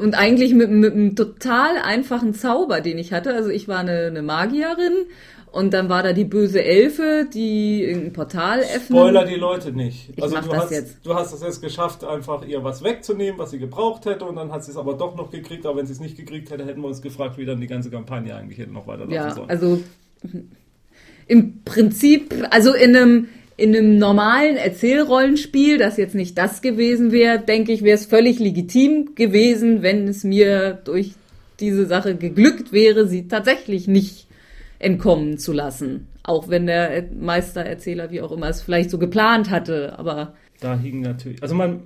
Und 0.00 0.14
eigentlich 0.14 0.54
mit, 0.54 0.70
mit 0.70 0.92
einem 0.92 1.14
total 1.14 1.76
einfachen 1.82 2.34
Zauber, 2.34 2.80
den 2.80 2.98
ich 2.98 3.12
hatte. 3.12 3.34
Also 3.34 3.50
ich 3.50 3.68
war 3.68 3.78
eine, 3.80 4.06
eine 4.06 4.22
Magierin 4.22 5.06
und 5.52 5.74
dann 5.74 5.88
war 5.88 6.02
da 6.02 6.12
die 6.12 6.24
böse 6.24 6.62
Elfe, 6.62 7.26
die 7.32 7.82
irgendein 7.82 8.12
Portal 8.12 8.60
öffnet. 8.60 8.84
Spoiler 8.84 9.24
die 9.24 9.34
Leute 9.34 9.72
nicht. 9.72 10.10
Ich 10.16 10.22
also 10.22 10.36
mach 10.36 10.44
du, 10.44 10.50
das 10.50 10.62
hast, 10.62 10.70
jetzt. 10.70 10.96
du 11.04 11.14
hast 11.14 11.32
es 11.32 11.42
jetzt 11.42 11.60
geschafft, 11.60 12.04
einfach 12.04 12.46
ihr 12.46 12.62
was 12.62 12.84
wegzunehmen, 12.84 13.38
was 13.38 13.50
sie 13.50 13.58
gebraucht 13.58 14.06
hätte, 14.06 14.24
und 14.24 14.36
dann 14.36 14.52
hat 14.52 14.64
sie 14.64 14.70
es 14.70 14.76
aber 14.76 14.94
doch 14.94 15.16
noch 15.16 15.30
gekriegt. 15.30 15.66
Aber 15.66 15.78
wenn 15.78 15.86
sie 15.86 15.92
es 15.92 16.00
nicht 16.00 16.16
gekriegt 16.16 16.50
hätte, 16.50 16.64
hätten 16.64 16.80
wir 16.82 16.88
uns 16.88 17.02
gefragt, 17.02 17.36
wie 17.36 17.46
dann 17.46 17.60
die 17.60 17.66
ganze 17.66 17.90
Kampagne 17.90 18.34
eigentlich 18.34 18.58
hätte 18.58 18.72
noch 18.72 18.86
weiterlaufen 18.86 19.14
Ja, 19.14 19.34
sollen. 19.34 19.50
also 19.50 19.80
im 21.26 21.62
Prinzip, 21.64 22.34
also 22.50 22.72
in 22.72 22.96
einem 22.96 23.28
in 23.60 23.76
einem 23.76 23.98
normalen 23.98 24.56
Erzählrollenspiel, 24.56 25.76
das 25.76 25.98
jetzt 25.98 26.14
nicht 26.14 26.38
das 26.38 26.62
gewesen 26.62 27.12
wäre, 27.12 27.38
denke 27.38 27.72
ich, 27.72 27.82
wäre 27.82 27.96
es 27.96 28.06
völlig 28.06 28.38
legitim 28.38 29.14
gewesen, 29.14 29.82
wenn 29.82 30.08
es 30.08 30.24
mir 30.24 30.80
durch 30.84 31.12
diese 31.60 31.84
Sache 31.84 32.16
geglückt 32.16 32.72
wäre, 32.72 33.06
sie 33.06 33.28
tatsächlich 33.28 33.86
nicht 33.86 34.28
entkommen 34.78 35.36
zu 35.36 35.52
lassen. 35.52 36.08
Auch 36.22 36.48
wenn 36.48 36.66
der 36.66 37.04
Meistererzähler, 37.12 38.10
wie 38.10 38.22
auch 38.22 38.32
immer, 38.32 38.48
es 38.48 38.62
vielleicht 38.62 38.90
so 38.90 38.98
geplant 38.98 39.50
hatte, 39.50 39.98
aber. 39.98 40.34
Da 40.60 40.78
hing 40.78 41.02
natürlich, 41.02 41.42
also 41.42 41.54
man, 41.54 41.82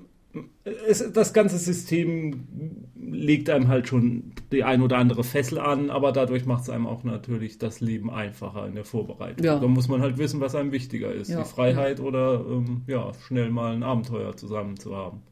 es, 0.86 1.12
das 1.12 1.32
ganze 1.32 1.58
System 1.58 2.88
legt 2.96 3.50
einem 3.50 3.68
halt 3.68 3.88
schon 3.88 4.32
die 4.52 4.64
ein 4.64 4.82
oder 4.82 4.98
andere 4.98 5.24
Fessel 5.24 5.58
an, 5.58 5.90
aber 5.90 6.12
dadurch 6.12 6.46
macht 6.46 6.64
es 6.64 6.70
einem 6.70 6.86
auch 6.86 7.04
natürlich 7.04 7.58
das 7.58 7.80
Leben 7.80 8.10
einfacher 8.10 8.66
in 8.66 8.74
der 8.74 8.84
Vorbereitung. 8.84 9.44
Ja. 9.44 9.58
Da 9.58 9.66
muss 9.66 9.88
man 9.88 10.00
halt 10.00 10.18
wissen, 10.18 10.40
was 10.40 10.54
einem 10.54 10.72
wichtiger 10.72 11.12
ist. 11.12 11.30
Ja. 11.30 11.42
Die 11.42 11.48
Freiheit 11.48 12.00
oder 12.00 12.44
ähm, 12.48 12.82
ja, 12.86 13.12
schnell 13.26 13.50
mal 13.50 13.74
ein 13.74 13.82
Abenteuer 13.82 14.36
zusammen 14.36 14.78
zu 14.78 14.96
haben. 14.96 15.22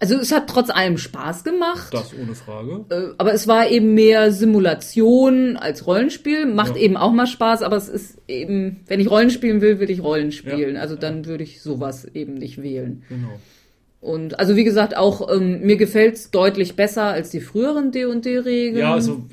Also 0.00 0.16
es 0.16 0.32
hat 0.32 0.48
trotz 0.48 0.70
allem 0.70 0.98
Spaß 0.98 1.44
gemacht. 1.44 1.92
Das 1.92 2.14
ohne 2.18 2.34
Frage. 2.34 2.86
Äh, 2.88 3.14
aber 3.18 3.34
es 3.34 3.46
war 3.46 3.68
eben 3.68 3.94
mehr 3.94 4.32
Simulation 4.32 5.56
als 5.56 5.86
Rollenspiel. 5.86 6.46
Macht 6.46 6.76
ja. 6.76 6.82
eben 6.82 6.96
auch 6.96 7.12
mal 7.12 7.26
Spaß, 7.26 7.62
aber 7.62 7.76
es 7.76 7.88
ist 7.88 8.18
eben, 8.26 8.80
wenn 8.86 8.98
ich 8.98 9.10
Rollen 9.10 9.30
spielen 9.30 9.60
will, 9.60 9.78
will 9.78 9.90
ich 9.90 10.02
Rollen 10.02 10.32
spielen. 10.32 10.76
Ja. 10.76 10.80
Also 10.80 10.96
dann 10.96 11.26
würde 11.26 11.44
ich 11.44 11.62
sowas 11.62 12.04
eben 12.06 12.34
nicht 12.34 12.62
wählen. 12.62 13.02
Genau. 13.08 13.38
Und 14.00 14.38
also 14.38 14.56
wie 14.56 14.64
gesagt, 14.64 14.96
auch 14.96 15.30
ähm, 15.30 15.60
mir 15.60 15.76
gefällt 15.76 16.14
es 16.14 16.30
deutlich 16.30 16.74
besser 16.74 17.04
als 17.04 17.30
die 17.30 17.40
früheren 17.40 17.92
D&D-Regeln. 17.92 18.78
Ja, 18.78 18.94
also 18.94 19.26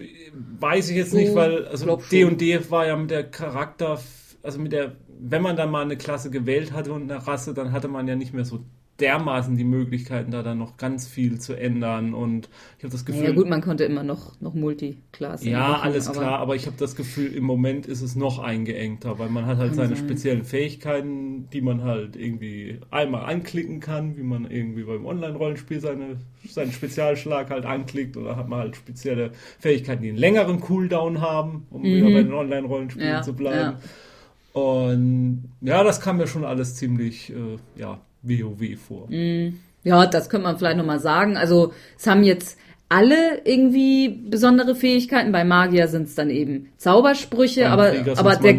weiß 0.60 0.90
ich 0.90 0.98
jetzt 0.98 1.12
so, 1.12 1.18
nicht, 1.18 1.34
weil 1.36 1.66
also 1.66 2.00
D&D 2.12 2.70
war 2.70 2.86
ja 2.86 2.98
mit 2.98 3.10
der 3.10 3.24
Charakter, 3.24 4.00
also 4.44 4.60
mit 4.60 4.74
der, 4.74 4.98
wenn 5.20 5.42
man 5.42 5.56
dann 5.56 5.72
mal 5.72 5.84
eine 5.84 5.96
Klasse 5.96 6.30
gewählt 6.30 6.74
hatte 6.74 6.92
und 6.92 7.10
eine 7.10 7.26
Rasse, 7.26 7.54
dann 7.54 7.72
hatte 7.72 7.88
man 7.88 8.08
ja 8.10 8.16
nicht 8.16 8.34
mehr 8.34 8.44
so 8.44 8.60
dermaßen 9.00 9.56
die 9.58 9.64
Möglichkeiten, 9.64 10.32
da 10.32 10.42
dann 10.42 10.58
noch 10.58 10.78
ganz 10.78 11.08
viel 11.08 11.40
zu 11.40 11.54
ändern. 11.54 12.14
Und 12.14 12.50
ich 12.78 12.84
habe 12.84 12.92
das 12.92 13.06
Gefühl. 13.06 13.26
Ja, 13.26 13.32
gut, 13.32 13.48
man 13.48 13.62
konnte 13.62 13.84
immer 13.84 14.04
noch, 14.04 14.40
noch 14.42 14.54
Multiclass. 14.54 15.44
Ja, 15.44 15.60
machen, 15.60 15.82
alles 15.84 16.08
aber 16.08 16.20
klar, 16.20 16.40
aber 16.40 16.56
ich 16.56 16.66
habe 16.66 16.78
das 16.80 16.96
Gefühl, 16.96 17.34
im 17.34 17.44
Moment 17.44 17.86
ist 17.86 18.02
es 18.02 18.16
noch 18.16 18.40
eingeengter, 18.40 19.20
weil 19.20 19.30
man 19.30 19.46
hat 19.46 19.58
halt 19.58 19.76
seine 19.76 19.96
sein. 19.96 20.06
speziellen 20.06 20.44
Fähigkeiten, 20.44 21.50
die 21.52 21.62
man 21.62 21.84
halt 21.84 22.16
irgendwie 22.16 22.80
einmal 22.90 23.26
anklicken 23.26 23.80
kann, 23.80 24.18
wie 24.18 24.24
man 24.24 24.50
irgendwie 24.50 24.84
beim 24.84 25.06
Online-Rollenspiel 25.06 25.80
seine, 25.80 26.18
seinen 26.50 26.72
Spezialschlag 26.72 27.50
halt 27.50 27.66
anklickt 27.66 28.18
oder 28.18 28.36
hat 28.36 28.48
man 28.50 28.60
halt 28.60 28.76
spezielle 28.76 29.32
Fähigkeiten, 29.60 30.02
die 30.02 30.10
einen 30.10 30.18
längeren 30.18 30.60
Cooldown 30.60 31.22
haben, 31.22 31.68
um 31.70 31.82
mhm. 31.82 31.86
wieder 31.86 32.06
bei 32.08 32.24
den 32.24 32.34
Online-Rollenspielen 32.34 33.10
ja, 33.10 33.22
zu 33.22 33.34
bleiben. 33.34 33.78
Ja. 33.78 34.60
Und 34.60 35.52
ja, 35.62 35.84
das 35.84 36.02
kam 36.02 36.18
mir 36.18 36.26
schon 36.26 36.44
alles 36.44 36.76
ziemlich, 36.76 37.32
äh, 37.32 37.58
ja, 37.80 38.00
WoW 38.22 38.78
vor. 38.78 39.08
Mm. 39.10 39.60
Ja, 39.84 40.06
das 40.06 40.30
könnte 40.30 40.48
man 40.48 40.58
vielleicht 40.58 40.78
nochmal 40.78 41.00
sagen. 41.00 41.38
Also 41.38 41.74
es 41.98 42.08
haben 42.08 42.24
jetzt 42.24 42.58
alle 42.90 43.42
irgendwie 43.44 44.10
besondere 44.10 44.76
Fähigkeiten. 44.76 45.32
Bei 45.32 45.44
Magier 45.44 45.88
sind 45.88 46.08
es 46.08 46.16
dann 46.16 46.30
eben 46.30 46.70
Zaubersprüche, 46.78 47.64
Beim 47.64 47.72
aber, 47.72 47.94
aber 48.18 48.36
der, 48.38 48.54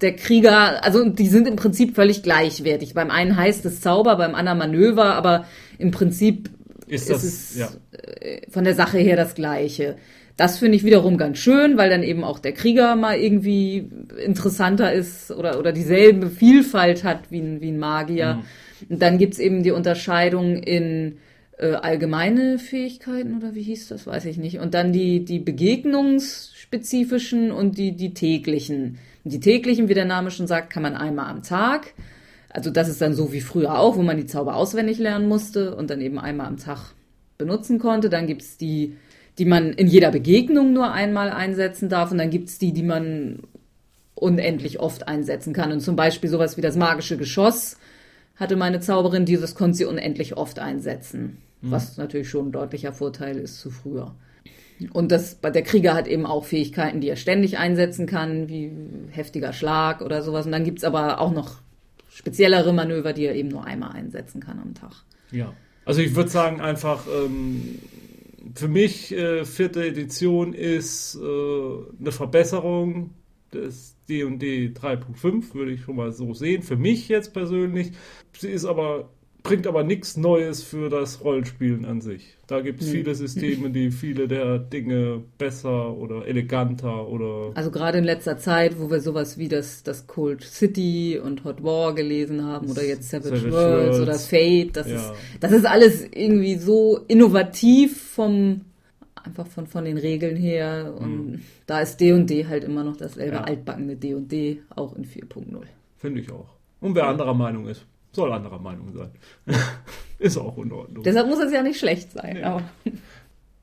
der, 0.00 0.16
Krieger, 0.16 0.84
also 0.84 1.08
die 1.08 1.26
sind 1.26 1.48
im 1.48 1.56
Prinzip 1.56 1.94
völlig 1.94 2.22
gleichwertig. 2.22 2.94
Beim 2.94 3.10
einen 3.10 3.36
heißt 3.36 3.64
es 3.64 3.80
Zauber, 3.80 4.16
beim 4.16 4.34
anderen 4.34 4.58
Manöver, 4.58 5.14
aber 5.14 5.46
im 5.78 5.90
Prinzip 5.90 6.50
ist, 6.86 7.08
das, 7.08 7.24
ist 7.24 7.50
es 7.52 7.58
ja. 7.58 7.68
Äh, 7.92 8.50
von 8.50 8.64
der 8.64 8.74
Sache 8.74 8.98
her 8.98 9.16
das 9.16 9.34
Gleiche. 9.34 9.96
Das 10.36 10.58
finde 10.58 10.76
ich 10.76 10.84
wiederum 10.84 11.16
ganz 11.16 11.38
schön, 11.38 11.76
weil 11.76 11.90
dann 11.90 12.02
eben 12.02 12.24
auch 12.24 12.38
der 12.38 12.52
Krieger 12.52 12.96
mal 12.96 13.16
irgendwie 13.16 13.90
interessanter 14.24 14.92
ist 14.92 15.30
oder, 15.30 15.58
oder 15.58 15.72
dieselbe 15.72 16.30
Vielfalt 16.30 17.04
hat 17.04 17.30
wie 17.30 17.40
ein, 17.40 17.60
wie 17.60 17.68
ein 17.68 17.78
Magier. 17.78 18.36
Mhm. 18.36 18.42
Und 18.90 19.00
dann 19.00 19.16
gibt's 19.18 19.38
eben 19.38 19.62
die 19.62 19.70
Unterscheidung 19.70 20.56
in 20.56 21.18
äh, 21.58 21.74
allgemeine 21.74 22.58
Fähigkeiten 22.58 23.36
oder 23.36 23.54
wie 23.54 23.62
hieß 23.62 23.86
das, 23.88 24.06
weiß 24.06 24.24
ich 24.24 24.36
nicht. 24.36 24.58
Und 24.58 24.74
dann 24.74 24.92
die, 24.92 25.24
die 25.24 25.38
begegnungsspezifischen 25.38 27.52
und 27.52 27.78
die, 27.78 27.94
die 27.94 28.14
täglichen. 28.14 28.98
Die 29.22 29.38
täglichen, 29.38 29.88
wie 29.88 29.94
der 29.94 30.06
Name 30.06 30.32
schon 30.32 30.48
sagt, 30.48 30.70
kann 30.70 30.82
man 30.82 30.96
einmal 30.96 31.30
am 31.30 31.44
Tag. 31.44 31.94
Also 32.48 32.70
das 32.70 32.88
ist 32.88 33.00
dann 33.00 33.14
so 33.14 33.32
wie 33.32 33.42
früher 33.42 33.78
auch, 33.78 33.96
wo 33.96 34.02
man 34.02 34.16
die 34.16 34.26
Zauber 34.26 34.56
auswendig 34.56 34.98
lernen 34.98 35.28
musste 35.28 35.76
und 35.76 35.88
dann 35.88 36.00
eben 36.00 36.18
einmal 36.18 36.48
am 36.48 36.56
Tag 36.56 36.94
benutzen 37.38 37.78
konnte. 37.78 38.10
Dann 38.10 38.26
gibt's 38.26 38.56
die, 38.56 38.96
die 39.38 39.44
man 39.44 39.72
in 39.72 39.86
jeder 39.86 40.10
Begegnung 40.10 40.72
nur 40.72 40.92
einmal 40.92 41.30
einsetzen 41.30 41.88
darf. 41.88 42.10
Und 42.10 42.18
dann 42.18 42.30
gibt's 42.30 42.58
die, 42.58 42.72
die 42.72 42.82
man 42.82 43.44
unendlich 44.14 44.80
oft 44.80 45.06
einsetzen 45.06 45.52
kann. 45.52 45.70
Und 45.70 45.78
zum 45.80 45.94
Beispiel 45.94 46.28
sowas 46.28 46.56
wie 46.56 46.62
das 46.62 46.74
magische 46.76 47.16
Geschoss 47.16 47.76
hatte 48.40 48.56
meine 48.56 48.80
Zauberin, 48.80 49.26
dieses 49.26 49.54
konnte 49.54 49.76
sie 49.76 49.84
unendlich 49.84 50.36
oft 50.36 50.58
einsetzen. 50.58 51.38
Mhm. 51.60 51.70
Was 51.70 51.98
natürlich 51.98 52.28
schon 52.28 52.48
ein 52.48 52.52
deutlicher 52.52 52.92
Vorteil 52.92 53.38
ist 53.38 53.60
zu 53.60 53.70
früher. 53.70 54.14
Und 54.92 55.12
das, 55.12 55.38
der 55.40 55.62
Krieger 55.62 55.92
hat 55.92 56.08
eben 56.08 56.24
auch 56.24 56.46
Fähigkeiten, 56.46 57.02
die 57.02 57.08
er 57.10 57.16
ständig 57.16 57.58
einsetzen 57.58 58.06
kann, 58.06 58.48
wie 58.48 58.72
heftiger 59.10 59.52
Schlag 59.52 60.00
oder 60.00 60.22
sowas. 60.22 60.46
Und 60.46 60.52
dann 60.52 60.64
gibt 60.64 60.78
es 60.78 60.84
aber 60.84 61.20
auch 61.20 61.32
noch 61.32 61.60
speziellere 62.08 62.72
Manöver, 62.72 63.12
die 63.12 63.26
er 63.26 63.34
eben 63.34 63.50
nur 63.50 63.66
einmal 63.66 63.92
einsetzen 63.92 64.40
kann 64.40 64.58
am 64.58 64.72
Tag. 64.72 64.92
Ja. 65.30 65.52
Also 65.84 66.00
ich 66.00 66.14
würde 66.16 66.30
sagen, 66.30 66.62
einfach 66.62 67.06
ähm, 67.06 67.78
für 68.54 68.68
mich 68.68 69.12
äh, 69.12 69.44
vierte 69.44 69.84
Edition 69.86 70.54
ist 70.54 71.14
äh, 71.16 71.20
eine 71.20 72.12
Verbesserung 72.12 73.10
des 73.52 73.96
D&D 74.08 74.72
3.5, 74.74 75.54
würde 75.54 75.72
ich 75.72 75.82
schon 75.82 75.96
mal 75.96 76.12
so 76.12 76.34
sehen, 76.34 76.62
für 76.62 76.76
mich 76.76 77.08
jetzt 77.08 77.32
persönlich. 77.32 77.92
Sie 78.32 78.50
ist 78.50 78.64
aber 78.64 79.10
bringt 79.42 79.66
aber 79.66 79.84
nichts 79.84 80.16
Neues 80.16 80.62
für 80.62 80.88
das 80.88 81.24
Rollenspielen 81.24 81.84
an 81.84 82.00
sich. 82.00 82.36
Da 82.46 82.60
gibt 82.60 82.80
es 82.80 82.88
nee. 82.88 82.98
viele 82.98 83.14
Systeme, 83.14 83.70
die 83.70 83.90
viele 83.90 84.28
der 84.28 84.58
Dinge 84.58 85.22
besser 85.38 85.96
oder 85.96 86.26
eleganter 86.26 87.08
oder. 87.08 87.52
Also 87.54 87.70
gerade 87.70 87.98
in 87.98 88.04
letzter 88.04 88.38
Zeit, 88.38 88.78
wo 88.78 88.90
wir 88.90 89.00
sowas 89.00 89.38
wie 89.38 89.48
das, 89.48 89.82
das 89.82 90.06
Cold 90.06 90.42
City 90.42 91.20
und 91.22 91.44
Hot 91.44 91.62
War 91.62 91.94
gelesen 91.94 92.44
haben 92.44 92.70
oder 92.70 92.84
jetzt 92.84 93.08
Savage, 93.08 93.36
Savage 93.36 93.52
Worlds, 93.52 93.98
Worlds, 93.98 94.00
oder 94.00 94.14
Fate, 94.18 94.76
das, 94.76 94.88
ja. 94.88 94.96
ist, 94.96 95.12
das 95.40 95.52
ist 95.52 95.66
alles 95.66 96.02
irgendwie 96.12 96.56
so 96.56 97.00
innovativ 97.08 98.00
vom 98.00 98.62
einfach 99.24 99.46
von, 99.46 99.66
von 99.66 99.84
den 99.84 99.98
Regeln 99.98 100.36
her. 100.36 100.94
Und 100.98 101.32
mhm. 101.32 101.42
da 101.66 101.80
ist 101.80 102.00
D&D 102.00 102.46
halt 102.46 102.64
immer 102.64 102.84
noch 102.84 102.96
dasselbe 102.96 103.36
ja. 103.36 103.44
altbackene 103.44 103.96
D&D, 103.96 104.62
auch 104.70 104.94
in 104.94 105.04
4.0. 105.04 105.62
Finde 105.96 106.20
ich 106.20 106.30
auch. 106.30 106.56
Und 106.80 106.94
wer 106.94 107.08
anderer 107.08 107.34
Meinung 107.34 107.66
ist, 107.66 107.84
soll 108.12 108.32
anderer 108.32 108.58
Meinung 108.58 108.92
sein. 108.92 109.10
ist 110.18 110.36
auch 110.36 110.56
in 110.58 110.72
Ordnung. 110.72 111.04
Deshalb 111.04 111.28
muss 111.28 111.38
es 111.38 111.52
ja 111.52 111.62
nicht 111.62 111.78
schlecht 111.78 112.12
sein. 112.12 112.42
Aber. 112.42 112.62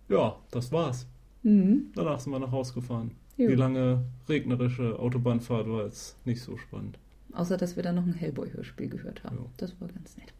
Ja, 0.09 0.37
das 0.51 0.71
war's. 0.71 1.05
Mhm. 1.43 1.91
Danach 1.93 2.21
sind 2.21 2.31
wir 2.31 2.39
nach 2.39 2.53
Hause 2.53 2.73
gefahren. 2.73 3.11
Jo. 3.35 3.49
Die 3.49 3.55
lange 3.55 4.05
regnerische 4.29 4.97
Autobahnfahrt 4.97 5.67
war 5.69 5.83
jetzt 5.83 6.15
nicht 6.25 6.41
so 6.41 6.55
spannend. 6.55 6.97
Außer, 7.33 7.57
dass 7.57 7.75
wir 7.75 7.83
da 7.83 7.91
noch 7.91 8.05
ein 8.05 8.13
Hellboy-Hörspiel 8.13 8.87
gehört 8.87 9.25
haben. 9.25 9.35
Jo. 9.35 9.49
Das 9.57 9.79
war 9.81 9.89
ganz 9.89 10.15
nett. 10.15 10.33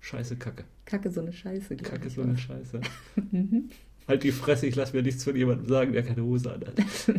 Scheiße 0.00 0.36
Kacke. 0.36 0.64
Kacke 0.86 1.10
so 1.10 1.20
eine 1.20 1.32
Scheiße. 1.32 1.76
Kacke 1.76 2.10
so 2.10 2.22
eine 2.22 2.36
Scheiße. 2.36 2.80
Halt 4.08 4.22
die 4.22 4.32
Fresse, 4.32 4.66
ich 4.66 4.74
lasse 4.74 4.96
mir 4.96 5.02
nichts 5.02 5.22
von 5.22 5.36
jemandem 5.36 5.68
sagen, 5.68 5.92
der 5.92 6.02
keine 6.02 6.22
Hose 6.22 6.50
hat. 6.50 6.62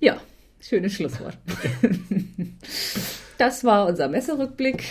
ja, 0.00 0.16
schönes 0.60 0.92
Schlusswort. 0.92 1.36
das 3.38 3.64
war 3.64 3.88
unser 3.88 4.08
Messerückblick, 4.08 4.84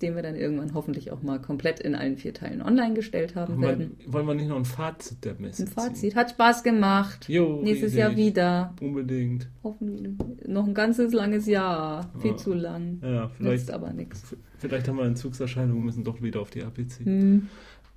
den 0.00 0.16
wir 0.16 0.22
dann 0.22 0.36
irgendwann 0.36 0.72
hoffentlich 0.72 1.10
auch 1.10 1.22
mal 1.22 1.38
komplett 1.38 1.80
in 1.80 1.94
allen 1.94 2.16
vier 2.16 2.32
Teilen 2.32 2.62
online 2.62 2.94
gestellt 2.94 3.36
haben 3.36 3.60
wollen 3.60 3.78
werden. 3.78 3.98
Wollen 4.06 4.26
wir 4.26 4.34
nicht 4.34 4.48
noch 4.48 4.56
ein 4.56 4.64
Fazit 4.64 5.22
der 5.22 5.34
Messe 5.34 5.64
Ein 5.64 5.68
Fazit. 5.68 5.96
Ziehen? 5.98 6.14
Hat 6.14 6.30
Spaß 6.30 6.62
gemacht. 6.62 7.28
Jo, 7.28 7.60
Nächstes 7.62 7.88
riesig. 7.90 7.98
Jahr 7.98 8.16
wieder. 8.16 8.74
Unbedingt. 8.80 9.48
Hoffentlich. 9.62 10.14
Noch 10.46 10.66
ein 10.66 10.72
ganzes 10.72 11.12
langes 11.12 11.46
Jahr. 11.46 12.10
Viel 12.20 12.30
ja. 12.30 12.36
zu 12.38 12.54
lang. 12.54 13.00
Ja, 13.02 13.28
vielleicht. 13.28 13.52
Nützt 13.52 13.70
aber 13.70 13.92
nichts. 13.92 14.34
Vielleicht 14.58 14.88
haben 14.88 14.96
wir 14.96 15.04
Entzugserscheinungen, 15.04 15.84
müssen 15.84 16.04
doch 16.04 16.22
wieder 16.22 16.40
auf 16.40 16.48
die 16.48 16.62
APC. 16.62 17.04
Hm. 17.04 17.48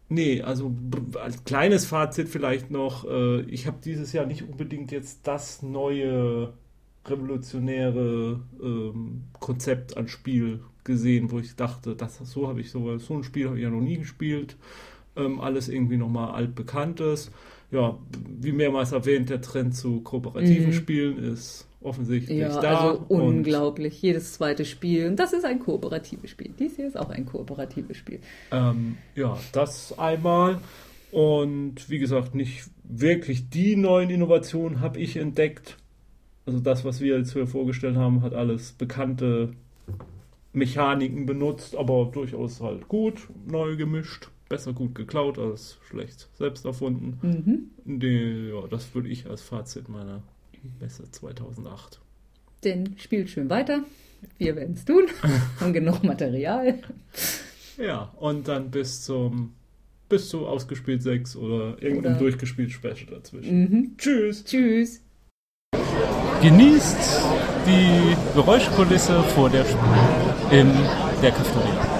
Nee, 0.10 0.42
also 0.42 0.74
als 1.22 1.44
kleines 1.44 1.86
Fazit 1.86 2.30
vielleicht 2.30 2.72
noch, 2.72 3.06
äh, 3.06 3.42
ich 3.42 3.68
habe 3.68 3.78
dieses 3.84 4.14
Jahr 4.14 4.26
nicht 4.26 4.44
unbedingt 4.44 4.92
jetzt 4.92 5.28
das 5.28 5.62
neue 5.62 6.54
revolutionäre 7.06 8.42
ähm, 8.62 9.24
Konzept 9.40 9.98
an 9.98 10.08
Spiel 10.08 10.62
gesehen, 10.86 11.32
wo 11.32 11.40
ich 11.40 11.56
dachte, 11.56 11.96
das 11.96 12.18
so 12.20 12.48
habe 12.48 12.62
ich 12.62 12.72
so, 12.72 12.98
so 12.98 13.16
ein 13.16 13.24
Spiel 13.24 13.48
habe 13.48 13.58
ich 13.58 13.64
ja 13.64 13.70
noch 13.70 13.82
nie 13.82 13.98
gespielt. 13.98 14.56
Ähm, 15.18 15.40
alles 15.40 15.70
irgendwie 15.70 15.98
nochmal 15.98 16.34
altbekanntes. 16.34 17.32
Ja, 17.72 17.98
wie 18.40 18.54
mehrmals 18.54 18.94
erwähnt, 18.94 19.30
der 19.30 19.42
Trend 19.42 19.76
zu 19.76 20.02
kooperativen 20.02 20.68
mhm. 20.68 20.74
Spielen 20.74 21.18
ist 21.18 21.68
offensichtlich 21.82 22.40
ja, 22.40 22.62
da. 22.62 22.90
Also 22.90 23.06
unglaublich. 23.08 24.02
Jedes 24.02 24.34
zweite 24.34 24.66
Spiel. 24.66 25.08
Und 25.08 25.18
das 25.18 25.34
ist 25.34 25.46
ein 25.46 25.60
kooperatives 25.60 26.30
Spiel. 26.30 26.52
Dies 26.58 26.76
hier 26.76 26.88
ist 26.88 26.98
auch 26.98 27.10
ein 27.10 27.26
kooperatives 27.26 27.98
Spiel. 27.98 28.20
Ähm, 28.52 28.98
ja, 29.16 29.38
das 29.52 29.98
einmal. 29.98 30.60
Und 31.12 31.90
wie 31.90 32.00
gesagt, 32.00 32.36
nicht 32.36 32.70
wirklich 32.84 33.50
die 33.50 33.76
neuen 33.76 34.10
Innovationen 34.10 34.82
habe 34.82 35.00
ich 35.00 35.18
entdeckt. 35.18 35.78
Also 36.46 36.60
das, 36.60 36.86
was 36.86 37.02
wir 37.02 37.18
jetzt 37.18 37.34
hier 37.34 37.48
vorgestellt 37.48 37.98
haben, 37.98 38.22
hat 38.22 38.34
alles 38.34 38.72
bekannte 38.72 39.52
Mechaniken 40.54 41.26
benutzt, 41.26 41.76
aber 41.76 42.10
durchaus 42.12 42.62
halt 42.62 42.88
gut, 42.88 43.28
neu 43.46 43.76
gemischt. 43.76 44.30
Besser 44.50 44.74
gut 44.74 44.96
geklaut 44.96 45.38
als 45.38 45.78
schlecht 45.88 46.30
selbst 46.38 46.66
erfunden. 46.66 47.18
Mhm. 47.86 48.00
Die, 48.00 48.50
ja, 48.54 48.68
das 48.68 48.94
würde 48.96 49.10
ich 49.10 49.30
als 49.30 49.42
Fazit 49.42 49.90
meiner 49.90 50.22
Messe 50.80 51.10
2008. 51.10 52.00
Denn 52.64 52.96
spielt 52.98 53.30
schön 53.30 53.50
weiter. 53.50 53.84
Wir 54.38 54.56
werden 54.56 54.74
es 54.76 54.86
tun. 54.86 55.06
Haben 55.60 55.74
genug 55.74 56.04
Material. 56.04 56.80
Ja, 57.78 58.12
und 58.18 58.48
dann 58.48 58.72
bis 58.72 59.04
zum 59.04 59.54
bis 60.10 60.30
zu 60.30 60.48
ausgespielt 60.48 61.04
6 61.04 61.36
oder 61.36 61.82
irgendeinem 61.82 62.14
Oder- 62.14 62.20
durchgespielt 62.20 62.72
Special 62.72 63.08
dazwischen. 63.12 63.96
Tschüss. 63.98 64.44
Tschüss. 64.46 65.02
Genießt 66.42 67.22
die 67.68 68.16
Geräuschkulisse 68.36 69.22
vor 69.24 69.50
der 69.50 69.66
Spiel 69.66 70.60
in 70.60 70.72
der 71.22 71.32
Cafeteria. 71.32 71.97